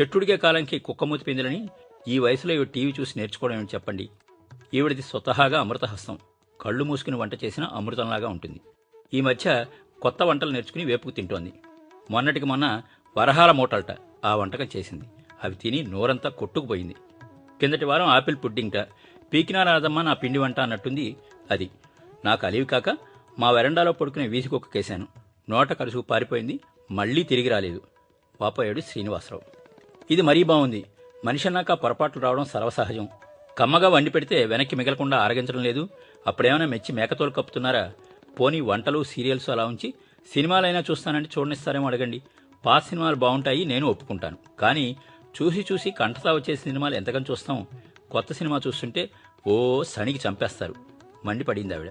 చెట్టుడిగే 0.00 0.36
కాలంకి 0.36 0.78
కుక్కమూతి 0.78 1.24
పిందులని 1.24 1.68
ఈ 2.08 2.18
వయసులో 2.18 2.54
ఇవి 2.54 2.64
టీవీ 2.64 2.94
చూసి 3.00 3.18
నేర్చుకోవడం 3.18 3.54
ఏమిటి 3.54 3.70
చెప్పండి? 3.74 4.10
ఈవిడిది 4.74 5.02
స్వతహాగా 5.02 5.60
అమృతహస్తం. 5.60 6.18
కళ్ళు 6.60 6.84
మూసుకుని 6.84 7.16
వంట 7.16 7.44
చేసిన 7.44 7.64
అమృతంలాగా 7.64 8.28
ఉంటుంది. 8.28 8.60
ఈ 9.14 9.20
మధ్య 9.20 9.66
కొత్త 10.02 10.22
వంటలు 10.22 10.50
నేర్చుకుని 10.50 10.84
వేపుకు 10.84 11.10
తింటోంది. 11.10 11.52
మొన్నటికి 12.10 12.46
మొన్న 12.46 12.82
వరహాల 13.16 13.50
మూటల్ట 13.50 13.96
ఆ 14.24 14.34
వంటకం 14.34 14.68
చేసింది. 14.76 15.04
అవి 15.44 15.54
తిని 15.54 15.82
నోరంతా 15.82 16.30
కొట్టుకుపోయింది. 16.30 16.94
కిందటి 17.60 17.84
వారం 17.84 18.06
ఆపిల్ 18.06 18.36
పుడ్డింగ్ట. 18.36 18.86
పీకినా 19.32 19.62
రాదమ్మా 19.62 20.02
నా 20.02 20.12
పిండి 20.12 20.38
వంట 20.38 20.60
అన్నట్టుంది 20.60 21.16
అది. 21.50 21.70
నాకు 22.24 22.46
అలివి 22.46 22.64
కాక 22.64 22.98
మా 23.38 23.50
వెరండాలో 23.50 23.92
పడుకునే 23.92 24.26
వీసి 24.26 24.48
కేశాను 24.48 25.06
నోట 25.50 25.72
కరుసుకు 25.72 26.02
పారిపోయింది. 26.02 26.60
మళ్ళీ 26.90 27.22
తిరిగి 27.22 27.48
రాలేదు. 27.48 27.82
వాపోయాడు 28.40 28.80
శ్రీనివాసరావు. 28.80 29.42
ఇది 30.10 30.22
మరీ 30.22 30.42
బాగుంది 30.42 30.84
మనిషన్నాక 31.24 31.72
పొరపాట్లు 31.72 32.22
రావడం 32.22 32.44
సర్వసహజం. 32.44 33.08
కమ్మగా 33.58 33.88
వండి 33.88 34.10
పెడితే 34.10 34.44
వెనక్కి 34.44 34.76
మిగలకుండా 34.76 35.18
ఆరగించడం 35.18 35.62
లేదు. 35.62 35.88
అప్పుడేమైనా 36.26 36.66
మెచ్చి 36.66 36.94
మేకతోలు 36.94 37.30
కప్పుతున్నారా? 37.30 37.92
పోనీ 38.40 38.60
వంటలు 38.60 39.02
సీరియల్స్ 39.02 39.50
అలా 39.50 39.64
ఉంచి 39.64 39.94
సినిమాలైనా 40.32 40.80
చూస్తానంటే 40.80 41.30
చూడనిస్తారేమో 41.38 41.86
అడగండి. 41.86 42.22
పాత 42.66 42.82
సినిమాలు 42.82 43.16
బాగుంటాయి 43.16 43.64
నేను 43.64 43.86
ఒప్పుకుంటాను. 43.86 44.36
కానీ 44.60 44.96
చూసి 45.42 45.66
చూసి 45.72 45.90
కంఠతా 45.90 46.32
వచ్చే 46.32 46.56
సినిమాలు 46.56 46.94
ఎంతకని 46.94 47.24
చూస్తాం? 47.30 47.66
కొత్త 48.10 48.32
సినిమా 48.32 48.60
చూస్తుంటే 48.66 49.10
ఓ 49.46 49.82
సణికి 49.82 50.28
చంపేస్తారు. 50.28 50.74
మండిపడింది 51.26 51.74
ఆవిడ. 51.74 51.90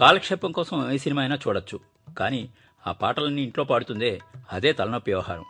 కాలక్షేపం 0.00 0.52
కోసం 0.52 0.90
ఏ 0.90 0.96
సినిమా 0.96 1.22
అయినా 1.22 1.36
చూడొచ్చు 1.36 1.80
కానీ 2.18 2.48
ఆ 2.86 2.92
పాటలన్నీ 2.92 3.42
ఇంట్లో 3.42 3.64
పాడుతుందే 3.64 4.20
అదే 4.52 4.72
తలనొప్పి 4.72 5.10
వ్యవహారం. 5.10 5.44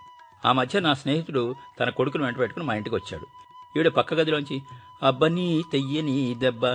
ఆ 0.45 0.53
మధ్య 0.53 0.81
నా 0.81 0.95
స్నేహితుడు 0.95 1.55
తన 1.81 1.91
కొడుకును 1.91 2.25
వెంట 2.25 2.39
పెట్టుకుని 2.39 2.67
మా 2.67 2.75
ఇంటికి 2.75 2.95
వచ్చాడు. 2.95 3.27
ఈవిడ 3.77 3.89
పక్క 3.89 4.15
గదిలోంచి 4.15 4.61
అబ్బని 5.03 5.63
తెయ్యని 5.73 6.35
దెబ్బ 6.39 6.67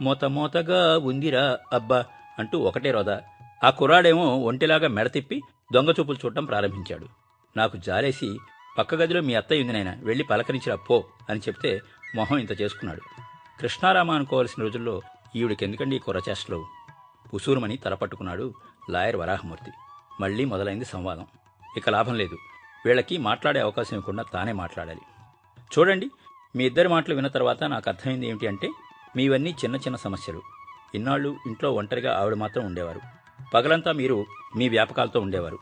మోత 0.00 0.24
మోతగా 0.24 0.98
ఉందిరా 0.98 1.58
అబ్బా 1.72 2.04
అంటూ 2.38 2.58
ఒకటే 2.58 2.90
రోదా. 2.90 3.20
ఆ 3.64 3.70
కుర్రాడేమో 3.70 4.36
ఒంటిలాగా 4.36 4.88
మెడ 4.88 5.06
తిప్పి 5.06 5.40
దొంగ 5.72 5.90
చూపులు 5.90 6.16
చూడటం 6.24 6.44
ప్రారంభించాడు. 6.44 7.06
నాకు 7.56 7.76
జాలేసి 7.76 8.38
పక్క 8.78 8.94
గదిలో 8.94 9.20
మీ 9.20 9.34
అత్తయ్య 9.34 9.60
ఉంది 9.60 9.72
నాయన 9.72 9.96
వెళ్ళి 10.02 10.24
పలకరించిరా 10.24 10.76
పో 10.76 11.04
అని 11.30 11.40
చెప్తే 11.40 11.80
మొహం 12.14 12.38
ఇంత 12.38 12.60
చేసుకున్నాడు. 12.60 13.00
కృష్ణారామ 13.60 14.10
అనుకోవాల్సిన 14.10 14.62
రోజుల్లో 14.62 15.02
ఈవిడికెందుకండి 15.36 15.96
ఈ 15.96 15.98
కుర్రచేష్టలు 15.98 16.66
ఉసూరుమని 17.34 17.76
తలపట్టుకున్నాడు 17.76 18.54
లాయర్ 18.90 19.16
వరాహమూర్తి. 19.16 19.70
మళ్ళీ 20.20 20.44
మొదలైంది 20.44 20.84
సంవాదం. 20.84 21.26
ఇక 21.76 21.90
లాభం 21.90 22.14
లేదు. 22.14 22.36
వీళ్ళకి 22.86 23.18
మాట్లాడే 23.18 23.60
అవకాశం 23.60 23.96
ఇవ్వకుండా 23.96 24.24
తానే 24.32 24.52
మాట్లాడాలి. 24.52 25.00
చూడండి 25.78 26.10
మీ 26.56 26.64
ఇద్దరి 26.64 26.88
మాటలు 26.88 27.14
విన్న 27.14 27.28
తర్వాత 27.28 27.64
నాకు 27.64 27.90
అర్థమైంది 27.90 28.28
ఏమిటి 28.28 28.46
అంటే 28.46 28.70
మీవన్నీ 29.16 29.50
చిన్న 29.50 29.76
చిన్న 29.76 29.96
సమస్యలు. 29.96 30.42
ఇన్నాళ్ళు 30.94 31.36
ఇంట్లో 31.46 31.72
ఒంటరిగా 31.72 32.18
ఆవిడ 32.18 32.34
మాత్రం 32.34 32.66
ఉండేవారు. 32.66 33.00
పగలంతా 33.54 33.92
మీరు 33.92 34.26
మీ 34.56 34.68
వ్యాపకాలతో 34.68 35.20
ఉండేవారు. 35.20 35.58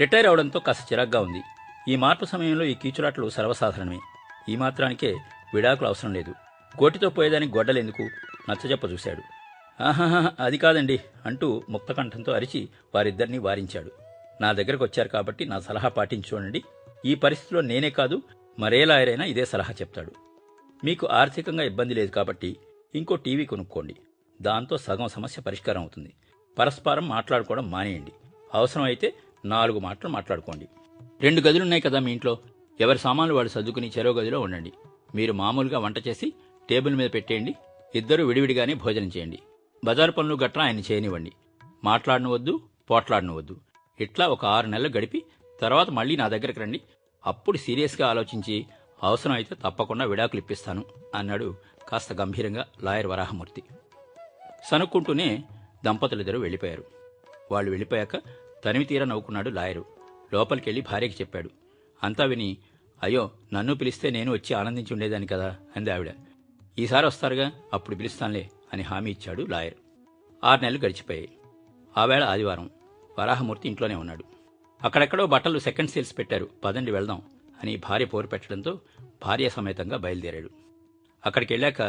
రిటైర్ 0.00 0.26
అవడంతో 0.26 0.60
కాస్త 0.60 0.92
చిరాగ్గా 0.92 1.20
ఉంది. 1.20 1.42
ఈ 1.88 1.96
మార్పు 1.96 2.24
సమయంలో 2.24 2.64
ఈ 2.64 2.74
కీచులాట్లు 2.74 3.30
సర్వసాధారణమే. 3.30 4.00
ఈ 4.48 4.56
మాత్రానికే 4.56 5.16
విడాకులు 5.54 5.88
అవసరం 5.88 6.12
లేదు. 6.12 6.34
కోటితో 6.78 7.10
పోయేదానికి 7.10 7.56
గొడ్డలెందుకు? 7.56 8.02
నచ్చజెప్ప 8.50 8.84
చూశాడు. 8.84 9.22
ఆహాహా 9.82 10.32
అది 10.40 10.58
కాదండి 10.58 11.00
అంటూ 11.26 11.62
ముక్తకంఠంతో 11.68 12.32
అరిచి 12.32 12.68
వారిద్దరినీ 12.94 13.38
వారించాడు. 13.38 13.90
నా 14.40 14.52
దగ్గరకు 14.52 14.84
వచ్చారు 14.84 15.08
కాబట్టి 15.08 15.44
నా 15.44 15.60
సలహా 15.60 15.88
పాటించుకోండి 15.88 16.62
ఈ 17.06 17.14
పరిస్థితిలో 17.14 17.60
నేనే 17.60 17.90
కాదు 17.90 18.22
మరే 18.58 18.84
లాయరైనా 18.84 19.24
ఇదే 19.24 19.44
సలహా 19.44 19.72
చెప్తాడు. 19.72 20.12
మీకు 20.84 21.06
ఆర్థికంగా 21.06 21.64
ఇబ్బంది 21.64 21.94
లేదు 21.94 22.10
కాబట్టి 22.10 22.56
ఇంకో 22.94 23.14
టీవీ 23.16 23.44
కొనుక్కోండి. 23.44 23.96
దాంతో 24.42 24.76
సగం 24.76 25.08
సమస్య 25.08 25.42
పరిష్కారం 25.42 25.80
అవుతుంది. 25.80 26.12
పరస్పరం 26.58 27.08
మాట్లాడుకోవడం 27.08 27.70
మానేయండి. 27.70 28.12
అవసరం 28.54 28.82
అయితే 28.82 29.14
నాలుగు 29.44 29.78
మాటలు 29.78 30.08
మాట్లాడుకోండి. 30.08 30.68
రెండు 31.20 31.40
గదులున్నాయి 31.40 31.82
కదా 31.82 31.98
మీ 31.98 32.12
ఇంట్లో? 32.12 32.38
ఎవరి 32.80 32.98
సామాన్లు 32.98 33.34
వాడు 33.34 33.48
సర్దుకుని 33.48 33.92
చెరో 33.98 34.12
గదిలో 34.12 34.40
ఉండండి. 34.40 34.72
మీరు 35.14 35.32
మామూలుగా 35.32 35.78
వంట 35.78 36.08
చేసి 36.08 36.32
టేబుల్ 36.70 36.94
మీద 36.94 37.10
పెట్టేయండి. 37.14 37.54
ఇద్దరు 37.94 38.24
విడివిడిగానే 38.24 38.74
భోజనం 38.74 39.10
చేయండి. 39.16 39.38
బజారు 39.84 40.12
పనులు 40.12 40.34
గట్రా 40.34 40.64
ఆయన 40.64 40.78
చేయనివ్వండి. 40.78 41.32
మాట్లాడనవద్దు 41.84 42.60
పోట్లాడనవద్దు. 42.90 43.60
ఇట్లా 44.00 44.28
ఒక 44.28 44.44
ఆరు 44.44 44.66
నెలలు 44.66 44.88
గడిపి 44.88 45.22
తర్వాత 45.62 45.90
మళ్ళీ 45.90 46.16
నా 46.16 46.28
దగ్గరికి 46.28 46.60
రండి. 46.60 46.80
అప్పుడు 47.26 47.56
సీరియస్గా 47.56 48.08
ఆలోచించి 48.08 48.66
అవసరం 49.02 49.32
అయితే 49.32 49.54
తప్పకుండా 49.54 50.04
విడాకులు 50.04 50.40
ఇప్పిస్తాను 50.40 50.84
అన్నాడు 51.14 51.56
కాస్త 51.88 52.12
గంభీరంగా 52.12 52.66
లాయర్ 52.82 53.06
వరాహమూర్తి. 53.06 53.62
సనుక్కుంటూనే 54.70 55.44
దంపతులిద్దరూ 55.84 56.40
వెళ్ళిపోయారు. 56.40 56.84
వాళ్ళు 57.52 57.70
వెళ్ళిపోయాక 57.70 58.16
తనివి 58.64 58.84
తీర 58.84 59.04
నవ్వుకున్నాడు 59.04 59.50
లాయరు. 59.50 59.84
లోపలికెళ్ళి 60.34 60.80
భార్యకి 60.80 61.14
చెప్పాడు. 61.14 61.50
అంతా 62.04 62.24
విని 62.24 62.56
అయ్యో 63.02 63.30
నన్ను 63.52 63.74
పిలిస్తే 63.74 64.10
నేను 64.10 64.32
వచ్చి 64.32 64.54
ఆనందించి 64.54 64.92
ఉండేదాన్ని 64.92 65.26
కదా 65.26 65.56
అంది 65.76 65.90
ఆవిడ. 65.90 66.10
ఈసారి 66.78 67.06
వస్తారుగా 67.06 67.52
అప్పుడు 67.72 67.96
పిలుస్తానులే 67.96 68.50
అని 68.72 68.82
హామీ 68.82 69.10
ఇచ్చాడు 69.10 69.42
లాయర్. 69.42 69.74
ఆరు 70.44 70.60
నెలలు 70.60 70.78
గడిచిపోయాయి. 70.78 71.28
ఆవేళ 71.98 72.24
ఆదివారం 72.24 72.70
వరాహమూర్తి 73.18 73.68
ఇంట్లోనే 73.68 73.94
ఉన్నాడు. 73.94 74.24
అక్కడెక్కడో 74.82 75.26
బట్టలు 75.26 75.58
సెకండ్ 75.58 75.90
సేల్స్ 75.90 76.18
పెట్టారు. 76.18 76.48
పదండి 76.64 76.90
వెళ్దాం 76.90 77.22
అని 77.62 77.76
భార్య 77.76 78.04
పోరు 78.04 78.26
పెట్టడంతో 78.26 78.80
భార్య 79.24 79.48
సమేతంగా 79.48 79.96
బయలుదేరాడు. 79.96 80.50
అక్కడికి 81.26 81.52
వెళ్ళాక 81.52 81.80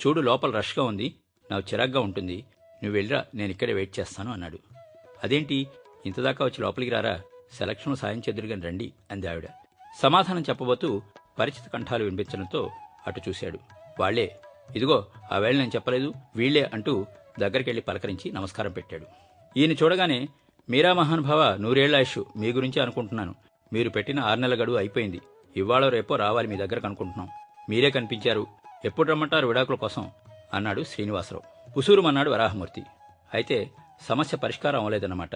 చూడు 0.00 0.20
లోపల 0.20 0.50
రష్గా 0.50 0.84
ఉంది 0.84 1.14
నాకు 1.50 1.66
చిరాగ్గా 1.72 2.00
ఉంటుంది 2.00 2.36
నువ్వు 2.82 2.92
వెళ్ళిరా 2.92 3.24
నేను 3.34 3.50
ఇక్కడే 3.50 3.72
వెయిట్ 3.72 3.98
చేస్తాను 4.00 4.32
అన్నాడు. 4.32 4.58
అదేంటి 5.24 5.66
ఇంతదాకా 6.06 6.44
వచ్చి 6.44 6.60
లోపలికి 6.60 6.92
రారా 6.92 7.20
సెలక్షన్ 7.52 7.96
సాయం 7.96 8.20
చెదురుగాని 8.20 8.62
రండి 8.62 8.92
అంది 9.10 9.26
ఆవిడ. 9.26 9.48
సమాధానం 10.02 10.40
చెప్పబోతూ 10.40 11.02
పరిచిత 11.38 11.70
కంఠాలు 11.72 12.04
వినిపించడంతో 12.04 12.70
అటు 13.06 13.20
చూశాడు. 13.28 13.58
వాళ్ళే. 14.00 14.40
ఇదిగో 14.76 15.06
ఆ 15.32 15.38
వేళ 15.38 15.58
నేను 15.58 15.70
చెప్పలేదు 15.74 16.12
వీళ్ళే 16.36 16.70
అంటూ 16.74 17.06
దగ్గరికెళ్ళి 17.40 17.82
పలకరించి 17.82 18.32
నమస్కారం 18.32 18.72
పెట్టాడు. 18.72 19.06
ఈయన 19.56 19.72
చూడగానే 19.72 20.28
మీరా 20.70 20.92
మహానుభావ 20.92 21.56
నూరేళ్ళ 21.56 21.96
ఆయుష్ 21.96 22.18
మీ 22.36 22.52
గురించి 22.52 22.82
అనుకుంటున్నాను. 22.82 23.34
మీరు 23.72 23.90
పెట్టిన 23.90 24.20
ఆరు 24.20 24.40
నెలల 24.40 24.62
గడువు 24.62 24.76
అయిపోయింది. 24.76 25.20
ఇవాళ 25.56 25.88
రేపో 25.88 26.16
రావాలి 26.16 26.48
మీ 26.48 26.56
దగ్గరకు 26.56 26.86
అనుకుంటున్నాం. 26.86 27.28
మీరే 27.70 27.90
కనిపించారు. 27.90 28.46
ఎప్పుడు 28.84 29.10
రమ్మంటారు 29.10 29.46
విడాకుల 29.46 29.74
కోసం? 29.74 30.10
అన్నాడు 30.54 30.82
శ్రీనివాసరావు. 30.82 31.42
ఉసూరుమన్నాడు 31.78 32.30
వరాహమూర్తి. 32.30 32.82
అయితే 33.34 33.70
సమస్య 34.08 34.36
పరిష్కారం 34.36 34.78
అవ్వలేదన్నమాట. 34.78 35.30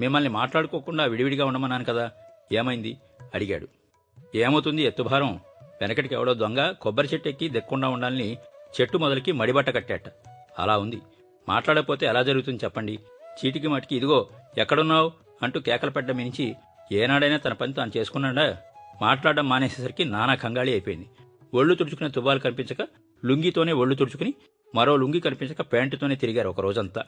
మిమ్మల్ని 0.00 0.30
మాట్లాడుకోకుండా 0.30 1.04
విడివిడిగా 1.04 1.44
ఉండమన్నాను 1.44 1.84
కదా? 1.84 2.10
ఏమైంది? 2.52 2.96
అడిగాడు. 3.34 3.68
ఏమవుతుంది 4.34 4.82
ఎత్తుభారం? 4.82 5.40
వెనకటికి 5.80 6.14
ఎవడో 6.14 6.34
దొంగ 6.34 6.72
కొబ్బరి 6.72 7.08
చెట్టు 7.14 7.28
ఎక్కి 7.28 7.48
దెక్కుండా 7.48 7.88
ఉండాలని 7.88 8.38
చెట్టు 8.80 8.98
మొదలకి 8.98 9.32
మడిబట్ట 9.32 9.70
కట్టాట. 9.70 10.02
అలా 10.58 10.78
ఉంది. 10.78 11.00
మాట్లాడకపోతే 11.48 12.06
ఎలా 12.06 12.22
జరుగుతుంది 12.22 12.64
చెప్పండి. 12.64 12.98
చీటికి 13.36 13.68
మటికి 13.68 13.96
ఇదిగో 13.96 14.28
ఎక్కడున్నావు? 14.58 15.12
అంటూ 15.42 15.60
కేకలు 15.60 15.90
పెట్టడం 15.90 16.16
మించి 16.16 16.56
ఏనాడైనా 16.92 17.36
తన 17.36 17.52
పని 17.52 17.72
తాను 17.72 17.92
చేసుకున్నాడా? 17.96 18.56
మాట్లాడడం 19.02 19.48
మానేసేసరికి 19.48 20.04
నానా 20.04 20.34
కంగాళి 20.34 20.72
అయిపోయింది. 20.72 21.10
ఒళ్ళు 21.54 21.74
తుడుచుకునే 21.74 22.08
తువ్వాలు 22.08 22.38
కనిపించక 22.38 22.88
లుంగితోనే 23.24 23.72
ఒళ్ళు 23.72 23.94
తుడుచుకుని 23.94 24.34
మరో 24.74 24.96
లుంగి 24.96 25.20
కనిపించక 25.20 25.60
ప్యాంటుతోనే 25.60 26.14
తిరిగారు 26.14 26.48
ఒక 26.48 26.60
రోజంతా. 26.60 27.04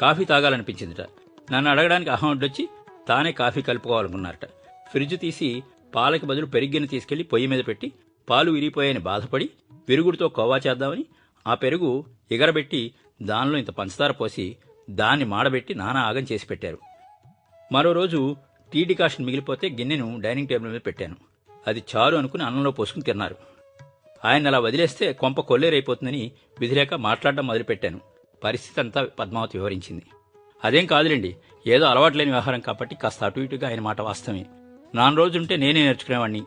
కాఫీ 0.00 0.24
తాగాలనిపించిందిట. 0.24 1.06
నన్ను 1.52 1.70
అడగడానికి 1.70 2.10
అహమడ్డొచ్చి 2.10 2.68
తానే 3.08 3.32
కాఫీ 3.32 3.62
కలుపుకోవాలనుకున్నారట. 3.62 4.44
ఫ్రిడ్జ్ 4.90 5.20
తీసి 5.20 5.62
పాలకి 5.94 6.26
బదులు 6.26 6.46
పెరిగిని 6.46 6.86
తీసుకెళ్ళి 6.86 7.24
పొయ్యి 7.24 7.48
మీద 7.48 7.64
పెట్టి 7.68 7.92
పాలు 8.30 8.50
విరిగిపోయాయని 8.50 8.98
బాధపడి 8.98 9.50
పెరుగుడితో 9.88 10.28
కోవా 10.28 10.58
చేద్దామని 10.58 11.04
ఆ 11.46 11.54
పెరుగు 11.54 12.04
ఎగరబెట్టి 12.30 12.94
దానిలో 13.22 13.58
ఇంత 13.58 13.70
పంచదార 13.70 14.10
పోసి 14.10 14.56
దాన్ని 14.90 15.24
మాడబెట్టి 15.24 15.74
నానా 15.74 16.00
ఆగం 16.00 16.26
చేసి 16.32 16.46
పెట్టారు. 16.46 16.78
మరో 17.72 17.92
రోజు 17.92 18.36
టీ 18.72 18.84
డికాషన్ 18.84 19.26
మిగిలిపోతే 19.26 19.68
గిన్నెను 19.68 20.20
డైనింగ్ 20.20 20.48
టేబుల్ 20.48 20.72
మీద 20.72 20.80
పెట్టాను. 20.86 21.16
అది 21.66 21.82
చారు 21.96 22.16
అనుకుని 22.16 22.42
అన్నంలో 22.44 22.70
పోసుకుని 22.70 23.04
తిన్నారు. 23.04 23.36
ఆయన 24.24 24.46
అలా 24.46 24.58
వదిలేస్తే 24.58 25.12
కొంప 25.12 25.40
కొల్లేరైపోతుందని 25.40 26.32
విధిలేక 26.60 26.94
మాట్లాడడం 26.94 27.46
మొదలుపెట్టాను. 27.46 28.00
పరిస్థితి 28.44 28.80
అంతా 28.80 29.08
పద్మావతి 29.18 29.58
వివరించింది. 29.58 30.02
అదేం 30.64 30.86
కాదులేండి 30.86 31.36
ఏదో 31.66 31.84
అలవాట్లేని 31.84 32.30
వ్యవహారం 32.30 32.60
కాబట్టి 32.60 32.94
కాస్త 32.94 33.24
అటు 33.24 33.40
ఇటుగా 33.40 33.68
ఆయన 33.68 33.80
మాట 33.80 34.00
వాస్తవమే. 34.00 34.46
నాలుగు 34.94 35.18
రోజులుంటే 35.18 35.56
నేనే 35.56 35.82
నేర్చుకునేవాణ్ణి. 35.84 36.42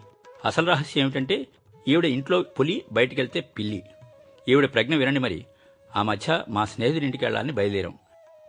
అసలు 0.45 0.65
రహస్యం 0.65 1.03
ఏమిటంటే 1.03 1.47
ఈవిడ 1.87 2.05
ఇంట్లో 2.05 2.41
పులి 2.41 2.85
బయటికెళ్తే 2.91 3.39
పిల్లి. 3.39 3.83
ఈవిడ 4.49 4.65
ప్రజ్ఞ 4.65 4.95
వినండి 4.95 5.19
మరి. 5.19 5.45
ఆ 5.95 6.01
మధ్య 6.01 6.43
మా 6.49 6.65
స్నేహితుడి 6.65 7.05
ఇంటికి 7.05 7.25
వెళ్ళాలని 7.25 7.51
బయలుదేరాం. 7.51 7.97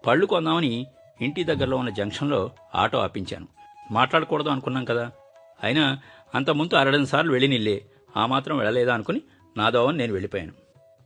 పళ్ళు 0.06 0.26
కొందామని 0.26 0.86
ఇంటి 1.20 1.44
దగ్గరలో 1.44 1.76
ఉన్న 1.76 1.90
జంక్షన్లో 1.90 2.50
ఆటో 2.74 2.98
ఆపించాను. 2.98 3.48
మాట్లాడకూడదు 3.90 4.48
అనుకున్నాం 4.48 4.84
కదా. 4.84 5.10
అయినా 5.62 5.98
అంత 6.34 6.50
ముందు 6.50 6.76
అరడని 6.76 7.06
సార్లు 7.06 7.32
వెళ్ళి 7.32 7.48
నిల్లే. 7.48 7.84
ఆ 8.16 8.26
మాత్రం 8.26 8.58
వెళ్ళలేదా 8.58 8.94
అనుకుని 8.94 9.20
నా 9.56 9.70
దోవని 9.70 9.98
నేను 9.98 10.12
వెళ్ళిపోయాను. 10.12 10.52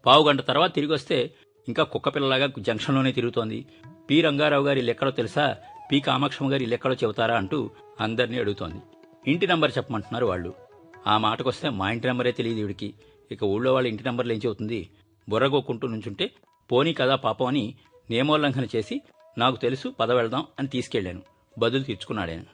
పావు 0.06 0.28
గంట 0.28 0.40
తర్వాత 0.40 0.74
తిరిగి 0.74 0.92
వస్తే 0.92 1.30
ఇంకా 1.68 1.82
కుక్కపిల్లలాగా 1.82 2.52
జంక్షన్లోనే 2.58 3.12
తిరుగుతోంది. 3.12 3.66
పి. 4.10 4.20
రంగారావు 4.20 4.66
గారి 4.66 4.82
లెక్కడో 4.82 5.10
తెలుసా? 5.10 5.56
పి. 5.90 6.00
కామాక్షమ్మ 6.00 6.52
గారి 6.52 6.66
లెక్కడో 6.66 6.94
చెబుతారా 6.94 7.36
అంటూ 7.36 7.70
అందరినీ 8.00 8.38
అడుగుతోంది. 8.38 8.80
ఇంటి 9.30 9.46
నంబర్ 9.46 9.72
చెప్పమంటున్నారు 9.78 10.26
వాళ్ళు. 10.26 10.54
ఆ 11.06 11.18
మాటకొస్తే 11.18 11.68
మా 11.68 11.90
ఇంటి 11.90 12.08
నంబరే 12.08 12.32
తెలియదు 12.32 12.58
ఈవిడికి 12.58 12.94
ఇక 13.32 13.44
ఊళ్ళో 13.44 13.74
వాళ్ళ 13.74 13.88
ఇంటి 13.88 14.04
నంబర్లు 14.08 14.32
ఏం 14.32 14.40
చెబుతుంది? 14.46 14.88
బుర్రగోక్కుంటూ 15.28 15.88
నుంచుంటే 15.88 16.30
పోనీ 16.72 16.92
కదా 16.92 17.14
పాపం 17.16 17.46
అని 17.46 17.74
నియమోల్లంఘన 18.10 18.66
చేసి 18.76 19.00
నాకు 19.38 19.56
తెలుసు 19.56 19.88
పద 20.00 20.12
వెళ్దాం 20.12 20.46
అని 20.58 20.68
తీసుకెళ్ళాను 20.68 21.22
బదులు 21.58 21.82
తీర్చుకున్నాడాయన 21.82 22.44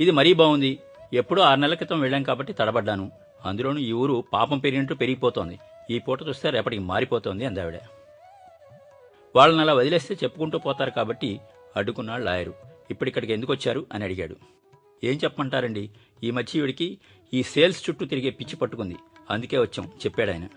ఇది 0.00 0.10
మరీ 0.10 0.32
బాగుంది. 0.32 0.78
ఎప్పుడో 1.12 1.42
ఆరు 1.42 1.60
నెలల 1.60 1.74
క్రితం 1.74 2.00
వెళ్ళాం 2.00 2.22
కాబట్టి 2.22 2.52
తడబడ్డాను. 2.52 3.10
అందులోనూ 3.44 3.78
ఈ 3.78 3.92
ఊరు 3.92 4.24
పాపం 4.32 4.58
పెరిగినట్టు 4.58 4.94
పెరిగిపోతోంది. 4.94 5.58
ఈ 5.90 5.98
పూట 5.98 6.22
చూస్తే 6.28 6.50
రేపటికి 6.50 6.82
మారిపోతోంది 6.82 7.44
అందావిడ. 7.44 7.78
వాళ్ళని 9.36 9.60
అలా 9.60 9.74
వదిలేస్తే 9.74 10.14
చెప్పుకుంటూ 10.24 10.58
పోతారు 10.58 10.90
కాబట్టి 10.90 11.40
అడ్డుకున్నాడు 11.76 12.22
లాయరు. 12.22 12.54
ఇప్పటిక్కడికి 12.90 13.32
ఎందుకు 13.32 13.52
వచ్చారు 13.52 13.86
అని 13.92 14.04
అడిగాడు. 14.04 14.36
ఏం 15.04 15.20
చెప్పమంటారండి? 15.24 15.90
ఈ 16.22 16.30
మధ్య 16.30 16.58
ఈవిడికి 16.58 16.98
ఈ 17.34 17.42
సేల్స్ 17.42 17.90
చుట్టూ 17.90 18.06
తిరిగే 18.06 18.30
పిచ్చి 18.30 18.56
పట్టుకుంది. 18.56 18.96
అందుకే 19.30 19.58
వచ్చాం 19.58 19.86
చెప్పాడాయన 19.86 20.48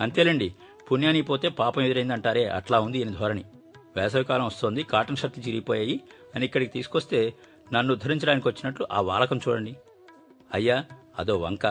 అంతేలండి 0.00 0.54
పుణ్యానికి 0.92 1.26
పోతే 1.26 1.48
పాపం 1.48 1.82
ఎదురైందంటారే 1.82 2.44
అట్లా 2.44 2.80
ఉంది 2.80 2.98
ఈయన 2.98 3.10
ధోరణి. 3.10 3.44
వేసవికాలం 3.96 4.46
వస్తోంది 4.46 4.82
కాటన్ 4.82 5.16
షర్ట్లు 5.16 5.44
చిరిగిపోయాయి 5.44 6.00
అని 6.34 6.44
ఇక్కడికి 6.44 6.72
తీసుకొస్తే 6.72 7.34
నన్ను 7.72 7.92
ఉద్ధరించడానికి 7.92 8.48
వచ్చినట్లు 8.48 8.86
ఆ 8.92 9.00
వాలకం 9.00 9.40
చూడండి. 9.48 9.76
అయ్యా 10.54 10.84
అదో 11.18 11.38
వంక. 11.38 11.66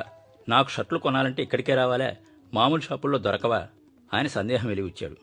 నాకు 0.50 0.70
షర్ట్లు 0.70 1.00
కొనాలంటే 1.00 1.44
ఇక్కడికే 1.44 1.76
రావాలా? 1.76 2.16
మామూలు 2.54 2.82
షాపుల్లో 2.82 3.20
దొరకవా? 3.20 3.68
ఆయన 4.14 4.28
సందేహం 4.28 4.70
వెలిగిచ్చాడు 4.70 5.16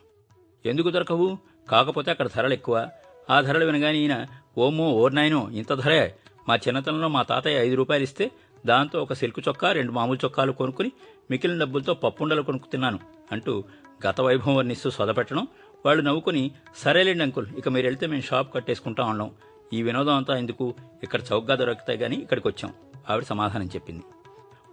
ఎందుకు 0.69 0.91
దొరకవు? 0.91 1.39
కాకపోతే 1.71 2.11
అక్కడ 2.11 2.29
ధరలు 2.37 2.53
ఎక్కువ. 2.53 2.91
ఆ 3.29 3.41
ధరలు 3.41 3.65
వినగానే 3.65 3.99
ఈయన 3.99 4.27
ఓమో 4.59 4.87
ఓర్నాయనో 4.93 5.51
ఇంత 5.51 5.73
ధరే. 5.73 6.15
మా 6.49 6.55
చిన్నతనంలో 6.57 7.09
మా 7.09 7.23
తాతయ్య 7.23 7.65
ఐదు 7.67 7.75
రూపాయలు 7.75 8.03
ఇస్తే 8.03 8.31
దాంతో 8.67 9.03
ఒక 9.03 9.13
సిల్క్ 9.13 9.49
చొక్కా 9.49 9.73
రెండు 9.73 9.93
మామూలు 9.93 10.19
చొక్కాలు 10.25 10.53
కొనుక్కుని 10.53 10.93
మిగిలిన 11.31 11.59
డబ్బులతో 11.59 11.95
పప్పుండలు 11.95 12.43
కొనుక్కు 12.43 12.69
తిన్నాను 12.69 12.99
అంటూ 13.33 13.65
గత 14.07 14.21
వైభవం 14.21 14.57
వర్ణిస్తూ 14.57 14.91
సొదపెట్టడం 14.91 15.47
వాళ్ళు 15.87 16.03
నవ్వుకుని 16.03 16.51
సరేలేండి 16.77 17.23
అంకుల్ 17.23 17.47
ఇక 17.59 17.69
మీరు 17.69 17.87
వెళ్తే 17.87 18.07
మేము 18.07 18.23
షాప్ 18.23 18.55
కట్టేసుకుంటా 18.55 19.03
ఉన్నాం 19.05 19.31
ఈ 19.73 19.83
వినోదం 19.83 20.17
అంతా 20.17 20.37
ఎందుకు? 20.37 20.75
ఇక్కడ 21.03 21.21
చౌకగా 21.33 21.55
దొరుకుతాయి 21.55 21.99
కానీ 21.99 22.17
ఇక్కడికి 22.17 22.49
వచ్చాం 22.49 22.71
ఆవిడ 23.11 23.25
సమాధానం 23.25 23.67
చెప్పింది. 23.67 24.03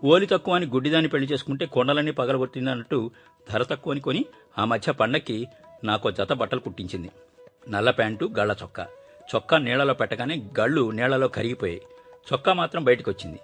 ఓలి 0.05 0.25
తక్కువ 0.25 0.55
అని 0.55 0.65
గుడ్డిదాన్ని 0.65 1.09
పెళ్ళి 1.09 1.27
చేసుకుంటే 1.27 1.65
కొండలన్నీ 1.65 2.11
పగలగొట్టింది 2.11 2.69
అన్నట్టు 2.71 3.11
ధర 3.51 3.63
తక్కువని 3.63 3.99
కొని 3.99 4.25
ఆ 4.57 4.65
మధ్య 4.65 4.91
పండక్కి 4.91 5.47
నాకో 5.83 6.11
జత 6.11 6.33
బట్టలు 6.33 6.59
కుట్టించింది. 6.59 7.11
నల్ల 7.69 7.91
ప్యాంటు 7.91 8.29
గళ్ళ 8.39 8.55
చొక్కా. 8.63 8.87
చొక్కా 9.35 9.57
నీళ్ళలో 9.57 9.93
పెట్టగానే 9.93 10.43
గళ్ళు 10.59 10.91
నీళ్ళలో 10.91 11.27
కరిగిపోయాయి. 11.27 11.81
చొక్కా 12.33 12.53
మాత్రం 12.53 12.83
బయటకు 12.83 13.11
వచ్చింది 13.11 13.39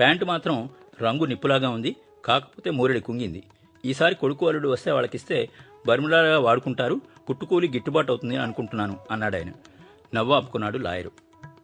ప్యాంటు 0.00 0.24
మాత్రం 0.24 0.70
రంగు 1.02 1.24
నిప్పులాగా 1.24 1.68
ఉంది 1.68 1.96
కాకపోతే 2.24 2.70
మూరెడి 2.70 3.00
కుంగింది. 3.00 3.42
ఈసారి 3.84 4.14
కొడుకు 4.14 4.48
అల్లుడు 4.48 4.68
వస్తే 4.68 4.90
వాళ్ళకిస్తే 4.90 5.48
బర్ములాగా 5.86 6.38
వాడుకుంటారు 6.38 7.00
కుట్టుకూలి 7.26 7.68
గిట్టుబాటు 7.68 8.12
అవుతుంది 8.12 8.34
అని 8.34 8.42
అనుకుంటున్నాను 8.42 8.98
అన్నాడు 9.10 9.36
ఆయన. 9.36 9.52
నవ్వు 10.14 10.34
ఆపుకున్నాడు 10.34 10.78
లాయరు. 10.78 11.12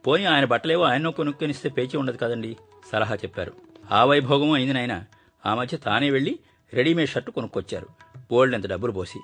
పోయి 0.07 0.27
ఆయన 0.27 0.45
బట్టలేవో 0.45 0.85
ఆయన 0.85 1.09
కొనుక్కొనిస్తే 1.09 1.69
పేచి 1.69 1.97
ఉండదు 1.97 2.17
కదండి 2.17 2.57
సలహా 2.93 3.15
చెప్పారు. 3.15 3.53
ఆ 3.91 4.05
వైభోగం 4.05 4.51
అయింది 4.51 4.75
నాయన. 4.75 5.05
ఆ 5.47 5.55
మధ్య 5.55 5.77
తానే 5.77 6.11
వెళ్ళి 6.11 6.39
రెడీమేడ్ 6.75 7.11
షర్టు 7.11 7.31
కొనుక్కొచ్చారు. 7.31 7.87
బోల్డ్ 8.31 8.55
ఎంత 8.55 8.67
డబ్బులు 8.67 8.93
పోసి. 8.93 9.21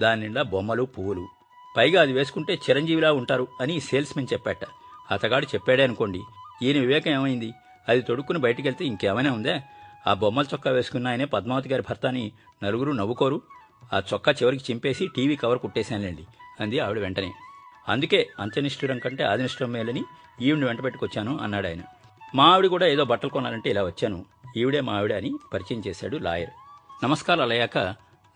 దాని 0.00 0.20
నిండా 0.20 0.42
బొమ్మలు 0.42 0.82
పువ్వులు. 0.82 1.28
పైగా 1.76 2.02
అది 2.02 2.12
వేసుకుంటే 2.12 2.54
చిరంజీవిలా 2.54 3.12
ఉంటారు 3.12 3.48
అని 3.60 3.80
సేల్స్ 3.80 4.16
మెన్ 4.16 4.28
చెప్పాట. 4.32 4.58
అతగాడు 5.10 5.46
చెప్పాడే 5.46 5.84
అనుకోండి 5.84 6.20
ఈయన 6.62 6.78
వివేకం 6.80 7.10
ఏమైంది? 7.10 7.52
అది 7.88 8.00
తొడుక్కుని 8.00 8.38
బయటికెళ్తే 8.38 8.84
ఇంకేమైనా 8.84 9.32
ఉందే? 9.32 9.60
ఆ 10.06 10.14
బొమ్మల 10.14 10.44
చొక్కా 10.44 10.70
వేసుకున్న 10.70 11.08
ఆయనే 11.08 11.24
పద్మావతి 11.24 11.68
గారి 11.68 11.82
భర్త 11.88 12.06
అని 12.06 12.32
నలుగురు 12.64 12.92
నవ్వుకోరు. 12.92 13.42
ఆ 13.92 14.02
చొక్కా 14.14 14.32
చివరికి 14.32 14.72
చింపేసి 14.72 15.06
టీవీ 15.16 15.36
కవర్ 15.36 15.58
కుట్టేశానులేండి 15.58 16.26
అంది 16.60 16.80
ఆవిడ 16.80 16.98
వెంటనే. 16.98 17.32
అందుకే 17.88 18.28
అంత్యనిష్ఠురం 18.40 18.98
కంటే 18.98 19.24
ఆదినిష్ఠురం 19.24 19.72
మేలని 19.72 20.04
ఈవిడిని 20.40 20.66
వెంట 20.66 20.84
పెట్టుకొచ్చాను 20.84 21.38
అన్నాడు 21.38 21.66
ఆయన. 21.66 21.82
మా 22.34 22.44
ఆవిడ 22.44 22.66
కూడా 22.66 22.86
ఏదో 22.86 23.04
బట్టలు 23.04 23.30
కొనాలంటే 23.30 23.70
ఇలా 23.70 23.84
వచ్చాను. 23.84 24.24
ఈవిడే 24.56 24.80
మా 24.80 24.92
ఆవిడ 24.92 25.12
అని 25.12 25.34
పరిచయం 25.54 25.82
చేశాడు 25.86 26.16
లాయర్. 26.16 26.50
నమస్కారాలు 27.04 27.50
అయ్యాక 27.50 27.78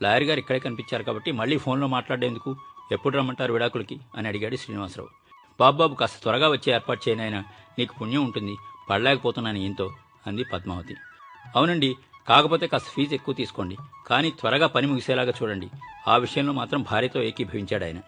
లాయర్ 0.02 0.24
గారు 0.24 0.38
ఇక్కడే 0.38 0.58
కనిపించారు 0.58 1.02
కాబట్టి 1.02 1.32
మళ్ళీ 1.32 1.56
ఫోన్లో 1.56 1.86
మాట్లాడేందుకు? 1.86 2.56
ఎప్పుడు 2.92 3.16
రమ్మంటారు 3.16 3.52
విడాకులకి? 3.52 4.00
అని 4.16 4.28
అడిగాడు 4.28 4.56
శ్రీనివాసరావు. 4.56 5.08
బాబ్బాబు 5.60 5.94
కాస్త 5.94 6.22
త్వరగా 6.22 6.48
వచ్చే 6.48 6.72
ఏర్పాటు 6.72 7.08
చేయనైనా 7.08 7.44
నీకు 7.78 7.94
పుణ్యం 8.00 8.24
ఉంటుంది 8.24 8.56
పడలేకపోతున్నాను 8.90 9.58
ఏంతో? 9.58 9.90
అంది 10.26 10.44
పద్మావతి. 10.44 10.94
అవునండి 11.56 11.96
కాకపోతే 12.28 12.66
కాస్త 12.66 12.86
ఫీజు 12.86 13.14
ఎక్కువ 13.14 13.34
తీసుకోండి 13.34 13.76
కానీ 14.06 14.30
త్వరగా 14.30 14.66
పని 14.66 14.86
ముగిసేలాగా 14.86 15.32
చూడండి. 15.42 15.70
ఆ 16.08 16.16
విషయంలో 16.16 16.52
మాత్రం 16.52 16.82
భార్యతో 16.82 17.22
ఏకీభవించాడు 17.22 17.84
ఆయన. 17.84 17.98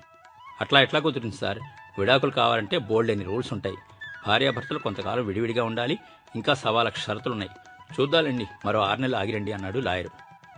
అట్లా 0.60 0.80
ఎట్లా 0.80 1.00
కుదురుతుంది 1.00 1.36
సార్? 1.36 1.58
విడాకులు 1.98 2.30
కావాలంటే 2.30 2.78
బోల్డ్ 2.78 3.12
అని 3.12 3.24
రూల్స్ 3.24 3.52
ఉంటాయి. 3.52 3.76
భార్యాభర్తలు 4.26 4.78
కొంతకాలం 4.78 5.26
విడివిడిగా 5.26 5.64
ఉండాలి 5.64 5.98
ఇంకా 6.36 6.54
సవా 6.54 6.82
లక్ష 6.82 7.06
షరతులున్నాయి. 7.06 7.50
చూద్దాలండి 8.00 8.46
మరో 8.66 8.80
ఆరు 8.80 9.00
నెలలు 9.00 9.16
ఆగిరండి 9.16 9.52
అన్నాడు 9.52 9.78
లాయరు. 9.78 10.10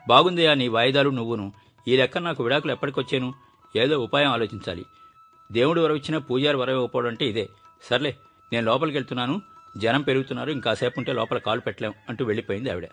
బాగుందయ్యా 0.09 0.55
నీ 0.55 0.69
వాయిదాలు 0.69 1.11
నువ్వును. 1.11 1.53
ఈ 1.89 1.97
లెక్క 1.97 2.19
నాకు 2.19 2.43
విడాకులు 2.43 2.73
ఎప్పటికొచ్చాను? 2.73 3.35
ఏదో 3.77 3.99
ఉపాయం 3.99 4.31
ఆలోచించాలి. 4.31 4.87
దేవుడు 5.53 5.81
వరవిచ్చిన 5.81 6.19
పూజారి 6.19 6.57
వరవ 6.57 6.91
అంటే 7.07 7.27
ఇదే. 7.27 7.49
సర్లే 7.91 8.17
నేను 8.53 8.67
లోపలికి 8.67 8.97
వెళ్తున్నాను 8.97 9.43
జనం 9.77 10.03
పెరుగుతున్నారు. 10.03 10.51
ఇంకాసేపు 10.51 10.95
ఉంటే 10.99 11.13
లోపల 11.13 11.39
కాలు 11.39 11.61
పెట్టలేం 11.61 11.95
అంటూ 12.09 12.25
వెళ్ళిపోయింది 12.25 12.71
ఆవిడ. 12.71 12.89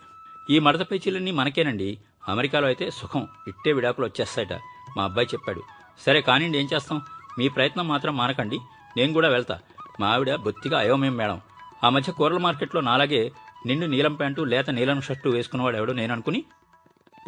ఈ 0.50 0.58
మడత 0.58 0.90
పేచీలన్నీ 0.90 1.30
మనకేనండి. 1.30 1.98
అమెరికాలో 2.28 2.66
అయితే 2.66 2.90
సుఖం. 2.90 3.28
ఇట్టే 3.48 3.72
విడాకులు 3.72 4.06
వచ్చేస్తాయట. 4.06 4.52
మా 4.96 5.04
అబ్బాయి 5.04 5.28
చెప్పాడు. 5.34 5.62
సరే 6.06 6.20
కానివ్వండి 6.20 6.58
ఏం 6.58 6.68
చేస్తాం? 6.74 7.02
మీ 7.38 7.48
ప్రయత్నం 7.48 7.88
మాత్రం 7.88 8.16
మానకండి. 8.16 8.58
నేను 8.96 9.12
కూడా 9.12 9.28
వెళ్తా. 9.28 9.60
మా 10.00 10.06
ఆవిడ 10.06 10.34
బొత్తిగా 10.34 10.78
అయోమయం 10.78 11.16
మేడం. 11.16 11.40
ఆ 11.84 11.88
మధ్య 11.88 12.12
కూరల 12.12 12.38
మార్కెట్లో 12.38 12.80
నాలాగే 12.80 13.32
నిండు 13.66 13.86
నీలం 13.86 14.14
ప్యాంటు 14.14 14.42
లేత 14.42 14.70
నీలం 14.70 15.00
షర్టు 15.00 15.28
వేసుకున్నవాడు 15.28 15.76
ఎవడో 15.76 15.92
నేను 15.92 16.12
అనుకుని 16.12 16.44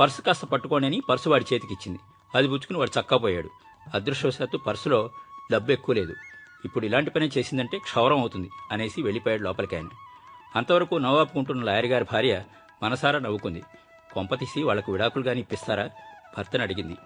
పర్సు 0.00 0.22
కాస్త 0.22 0.44
పట్టుకోనని 0.44 1.00
పర్సు 1.08 1.30
వాడి 1.30 1.44
చేతికిచ్చింది. 1.52 1.98
అది 2.34 2.48
పుచ్చుకుని 2.48 2.78
వాడు 2.78 3.00
చక్కపోయాడు. 3.00 3.50
అదృష్టవశాత్తు 3.94 4.56
పర్సులో 4.56 5.10
డబ్బు 5.52 5.72
ఎక్కువ 5.72 5.94
లేదు. 5.94 6.14
ఇప్పుడు 6.64 6.86
ఇలాంటి 6.86 7.10
పని 7.10 7.30
చేసిందంటే 7.38 7.78
క్షౌరం 7.78 8.18
అవుతుంది 8.18 8.50
అనేసి 8.72 9.02
వెళ్ళిపోయాడు 9.02 9.42
లోపలికి 9.42 9.76
ఆయన. 9.76 9.88
అంతవరకు 10.56 10.94
నవ్వాపుకుంటున్న 10.94 11.62
లాయర్ 11.62 11.86
గారి 11.86 12.04
భార్య 12.12 12.42
మనసారా 12.82 13.18
నవ్వుకుంది. 13.18 13.62
కొంపతీసి 14.12 14.62
వాళ్ళకు 14.62 14.92
విడాకులు 14.92 15.24
గాని 15.24 15.40
ఇప్పిస్తారా? 15.40 15.90
భర్తను 16.38 16.62
అడిగింది. 16.62 16.96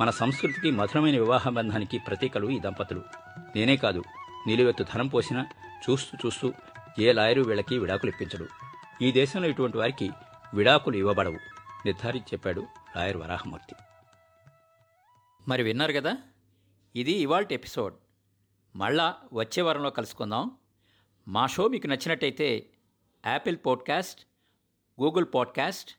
మన 0.00 0.10
సంస్కృతికి 0.10 0.70
మధురమైన 0.70 1.14
వివాహ 1.14 1.48
బంధానికి 1.48 1.98
ప్రతీకలు 1.98 2.50
ఈ 2.50 2.58
దంపతులు. 2.58 3.02
నేనే 3.56 3.76
కాదు 3.76 4.02
నిలువెత్తు 4.46 4.84
ధనం 4.94 5.08
పోసినా 5.08 5.46
చూస్తూ 5.90 6.18
చూస్తూ 6.26 6.52
ఏ 6.98 7.12
లాయరు 7.12 7.42
వీళ్ళకి 7.42 7.78
విడాకులు 7.78 8.10
ఇప్పించడు. 8.10 8.46
ఈ 9.02 9.12
దేశంలో 9.12 9.48
ఇటువంటి 9.48 9.78
వారికి 9.78 10.10
విడాకులు 10.54 10.96
ఇవ్వబడవు 10.96 11.38
నిర్ధారించి 11.86 12.26
చెప్పాడు 12.32 12.66
లాయర్ 12.96 13.16
వరాహమూర్తి. 13.16 13.74
మరి 15.48 15.62
విన్నారు 15.62 15.92
కదా? 15.92 16.16
ఇది 16.96 17.12
ఇవాల్టి 17.12 17.54
ఎపిసోడ్. 17.54 17.94
మళ్ళా 18.76 19.16
వచ్చే 19.32 19.62
వారంలో 19.62 19.90
కలుసుకుందాం. 19.90 20.56
మా 21.28 21.46
షో 21.46 21.68
మీకు 21.68 21.86
నచ్చినట్టయితే 21.86 22.70
యాపిల్ 23.26 23.56
పాడ్కాస్ట్ 23.66 24.26
గూగుల్ 25.02 25.26
పాడ్కాస్ట్ 25.34 25.90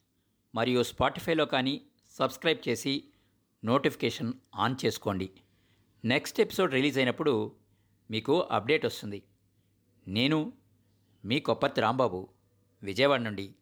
మరియు 0.56 0.84
స్పాటిఫైలో 0.84 1.46
కానీ 1.46 1.82
సబ్స్క్రైబ్ 2.10 2.70
చేసి 2.70 3.04
నోటిఫికేషన్ 3.66 4.34
ఆన్ 4.56 4.76
చేసుకోండి. 4.86 5.30
నెక్స్ట్ 6.06 6.42
ఎపిసోడ్ 6.42 6.74
రిలీజ్ 6.74 6.98
అయినప్పుడు 6.98 7.56
మీకు 8.12 8.42
అప్డేట్ 8.42 8.86
వస్తుంది. 8.86 9.24
నేను 10.08 10.54
మీ 11.26 11.40
కొప్పతి 11.40 11.82
రాంబాబు 11.82 12.30
విజయవాడ 12.84 13.20
నుండి 13.20 13.56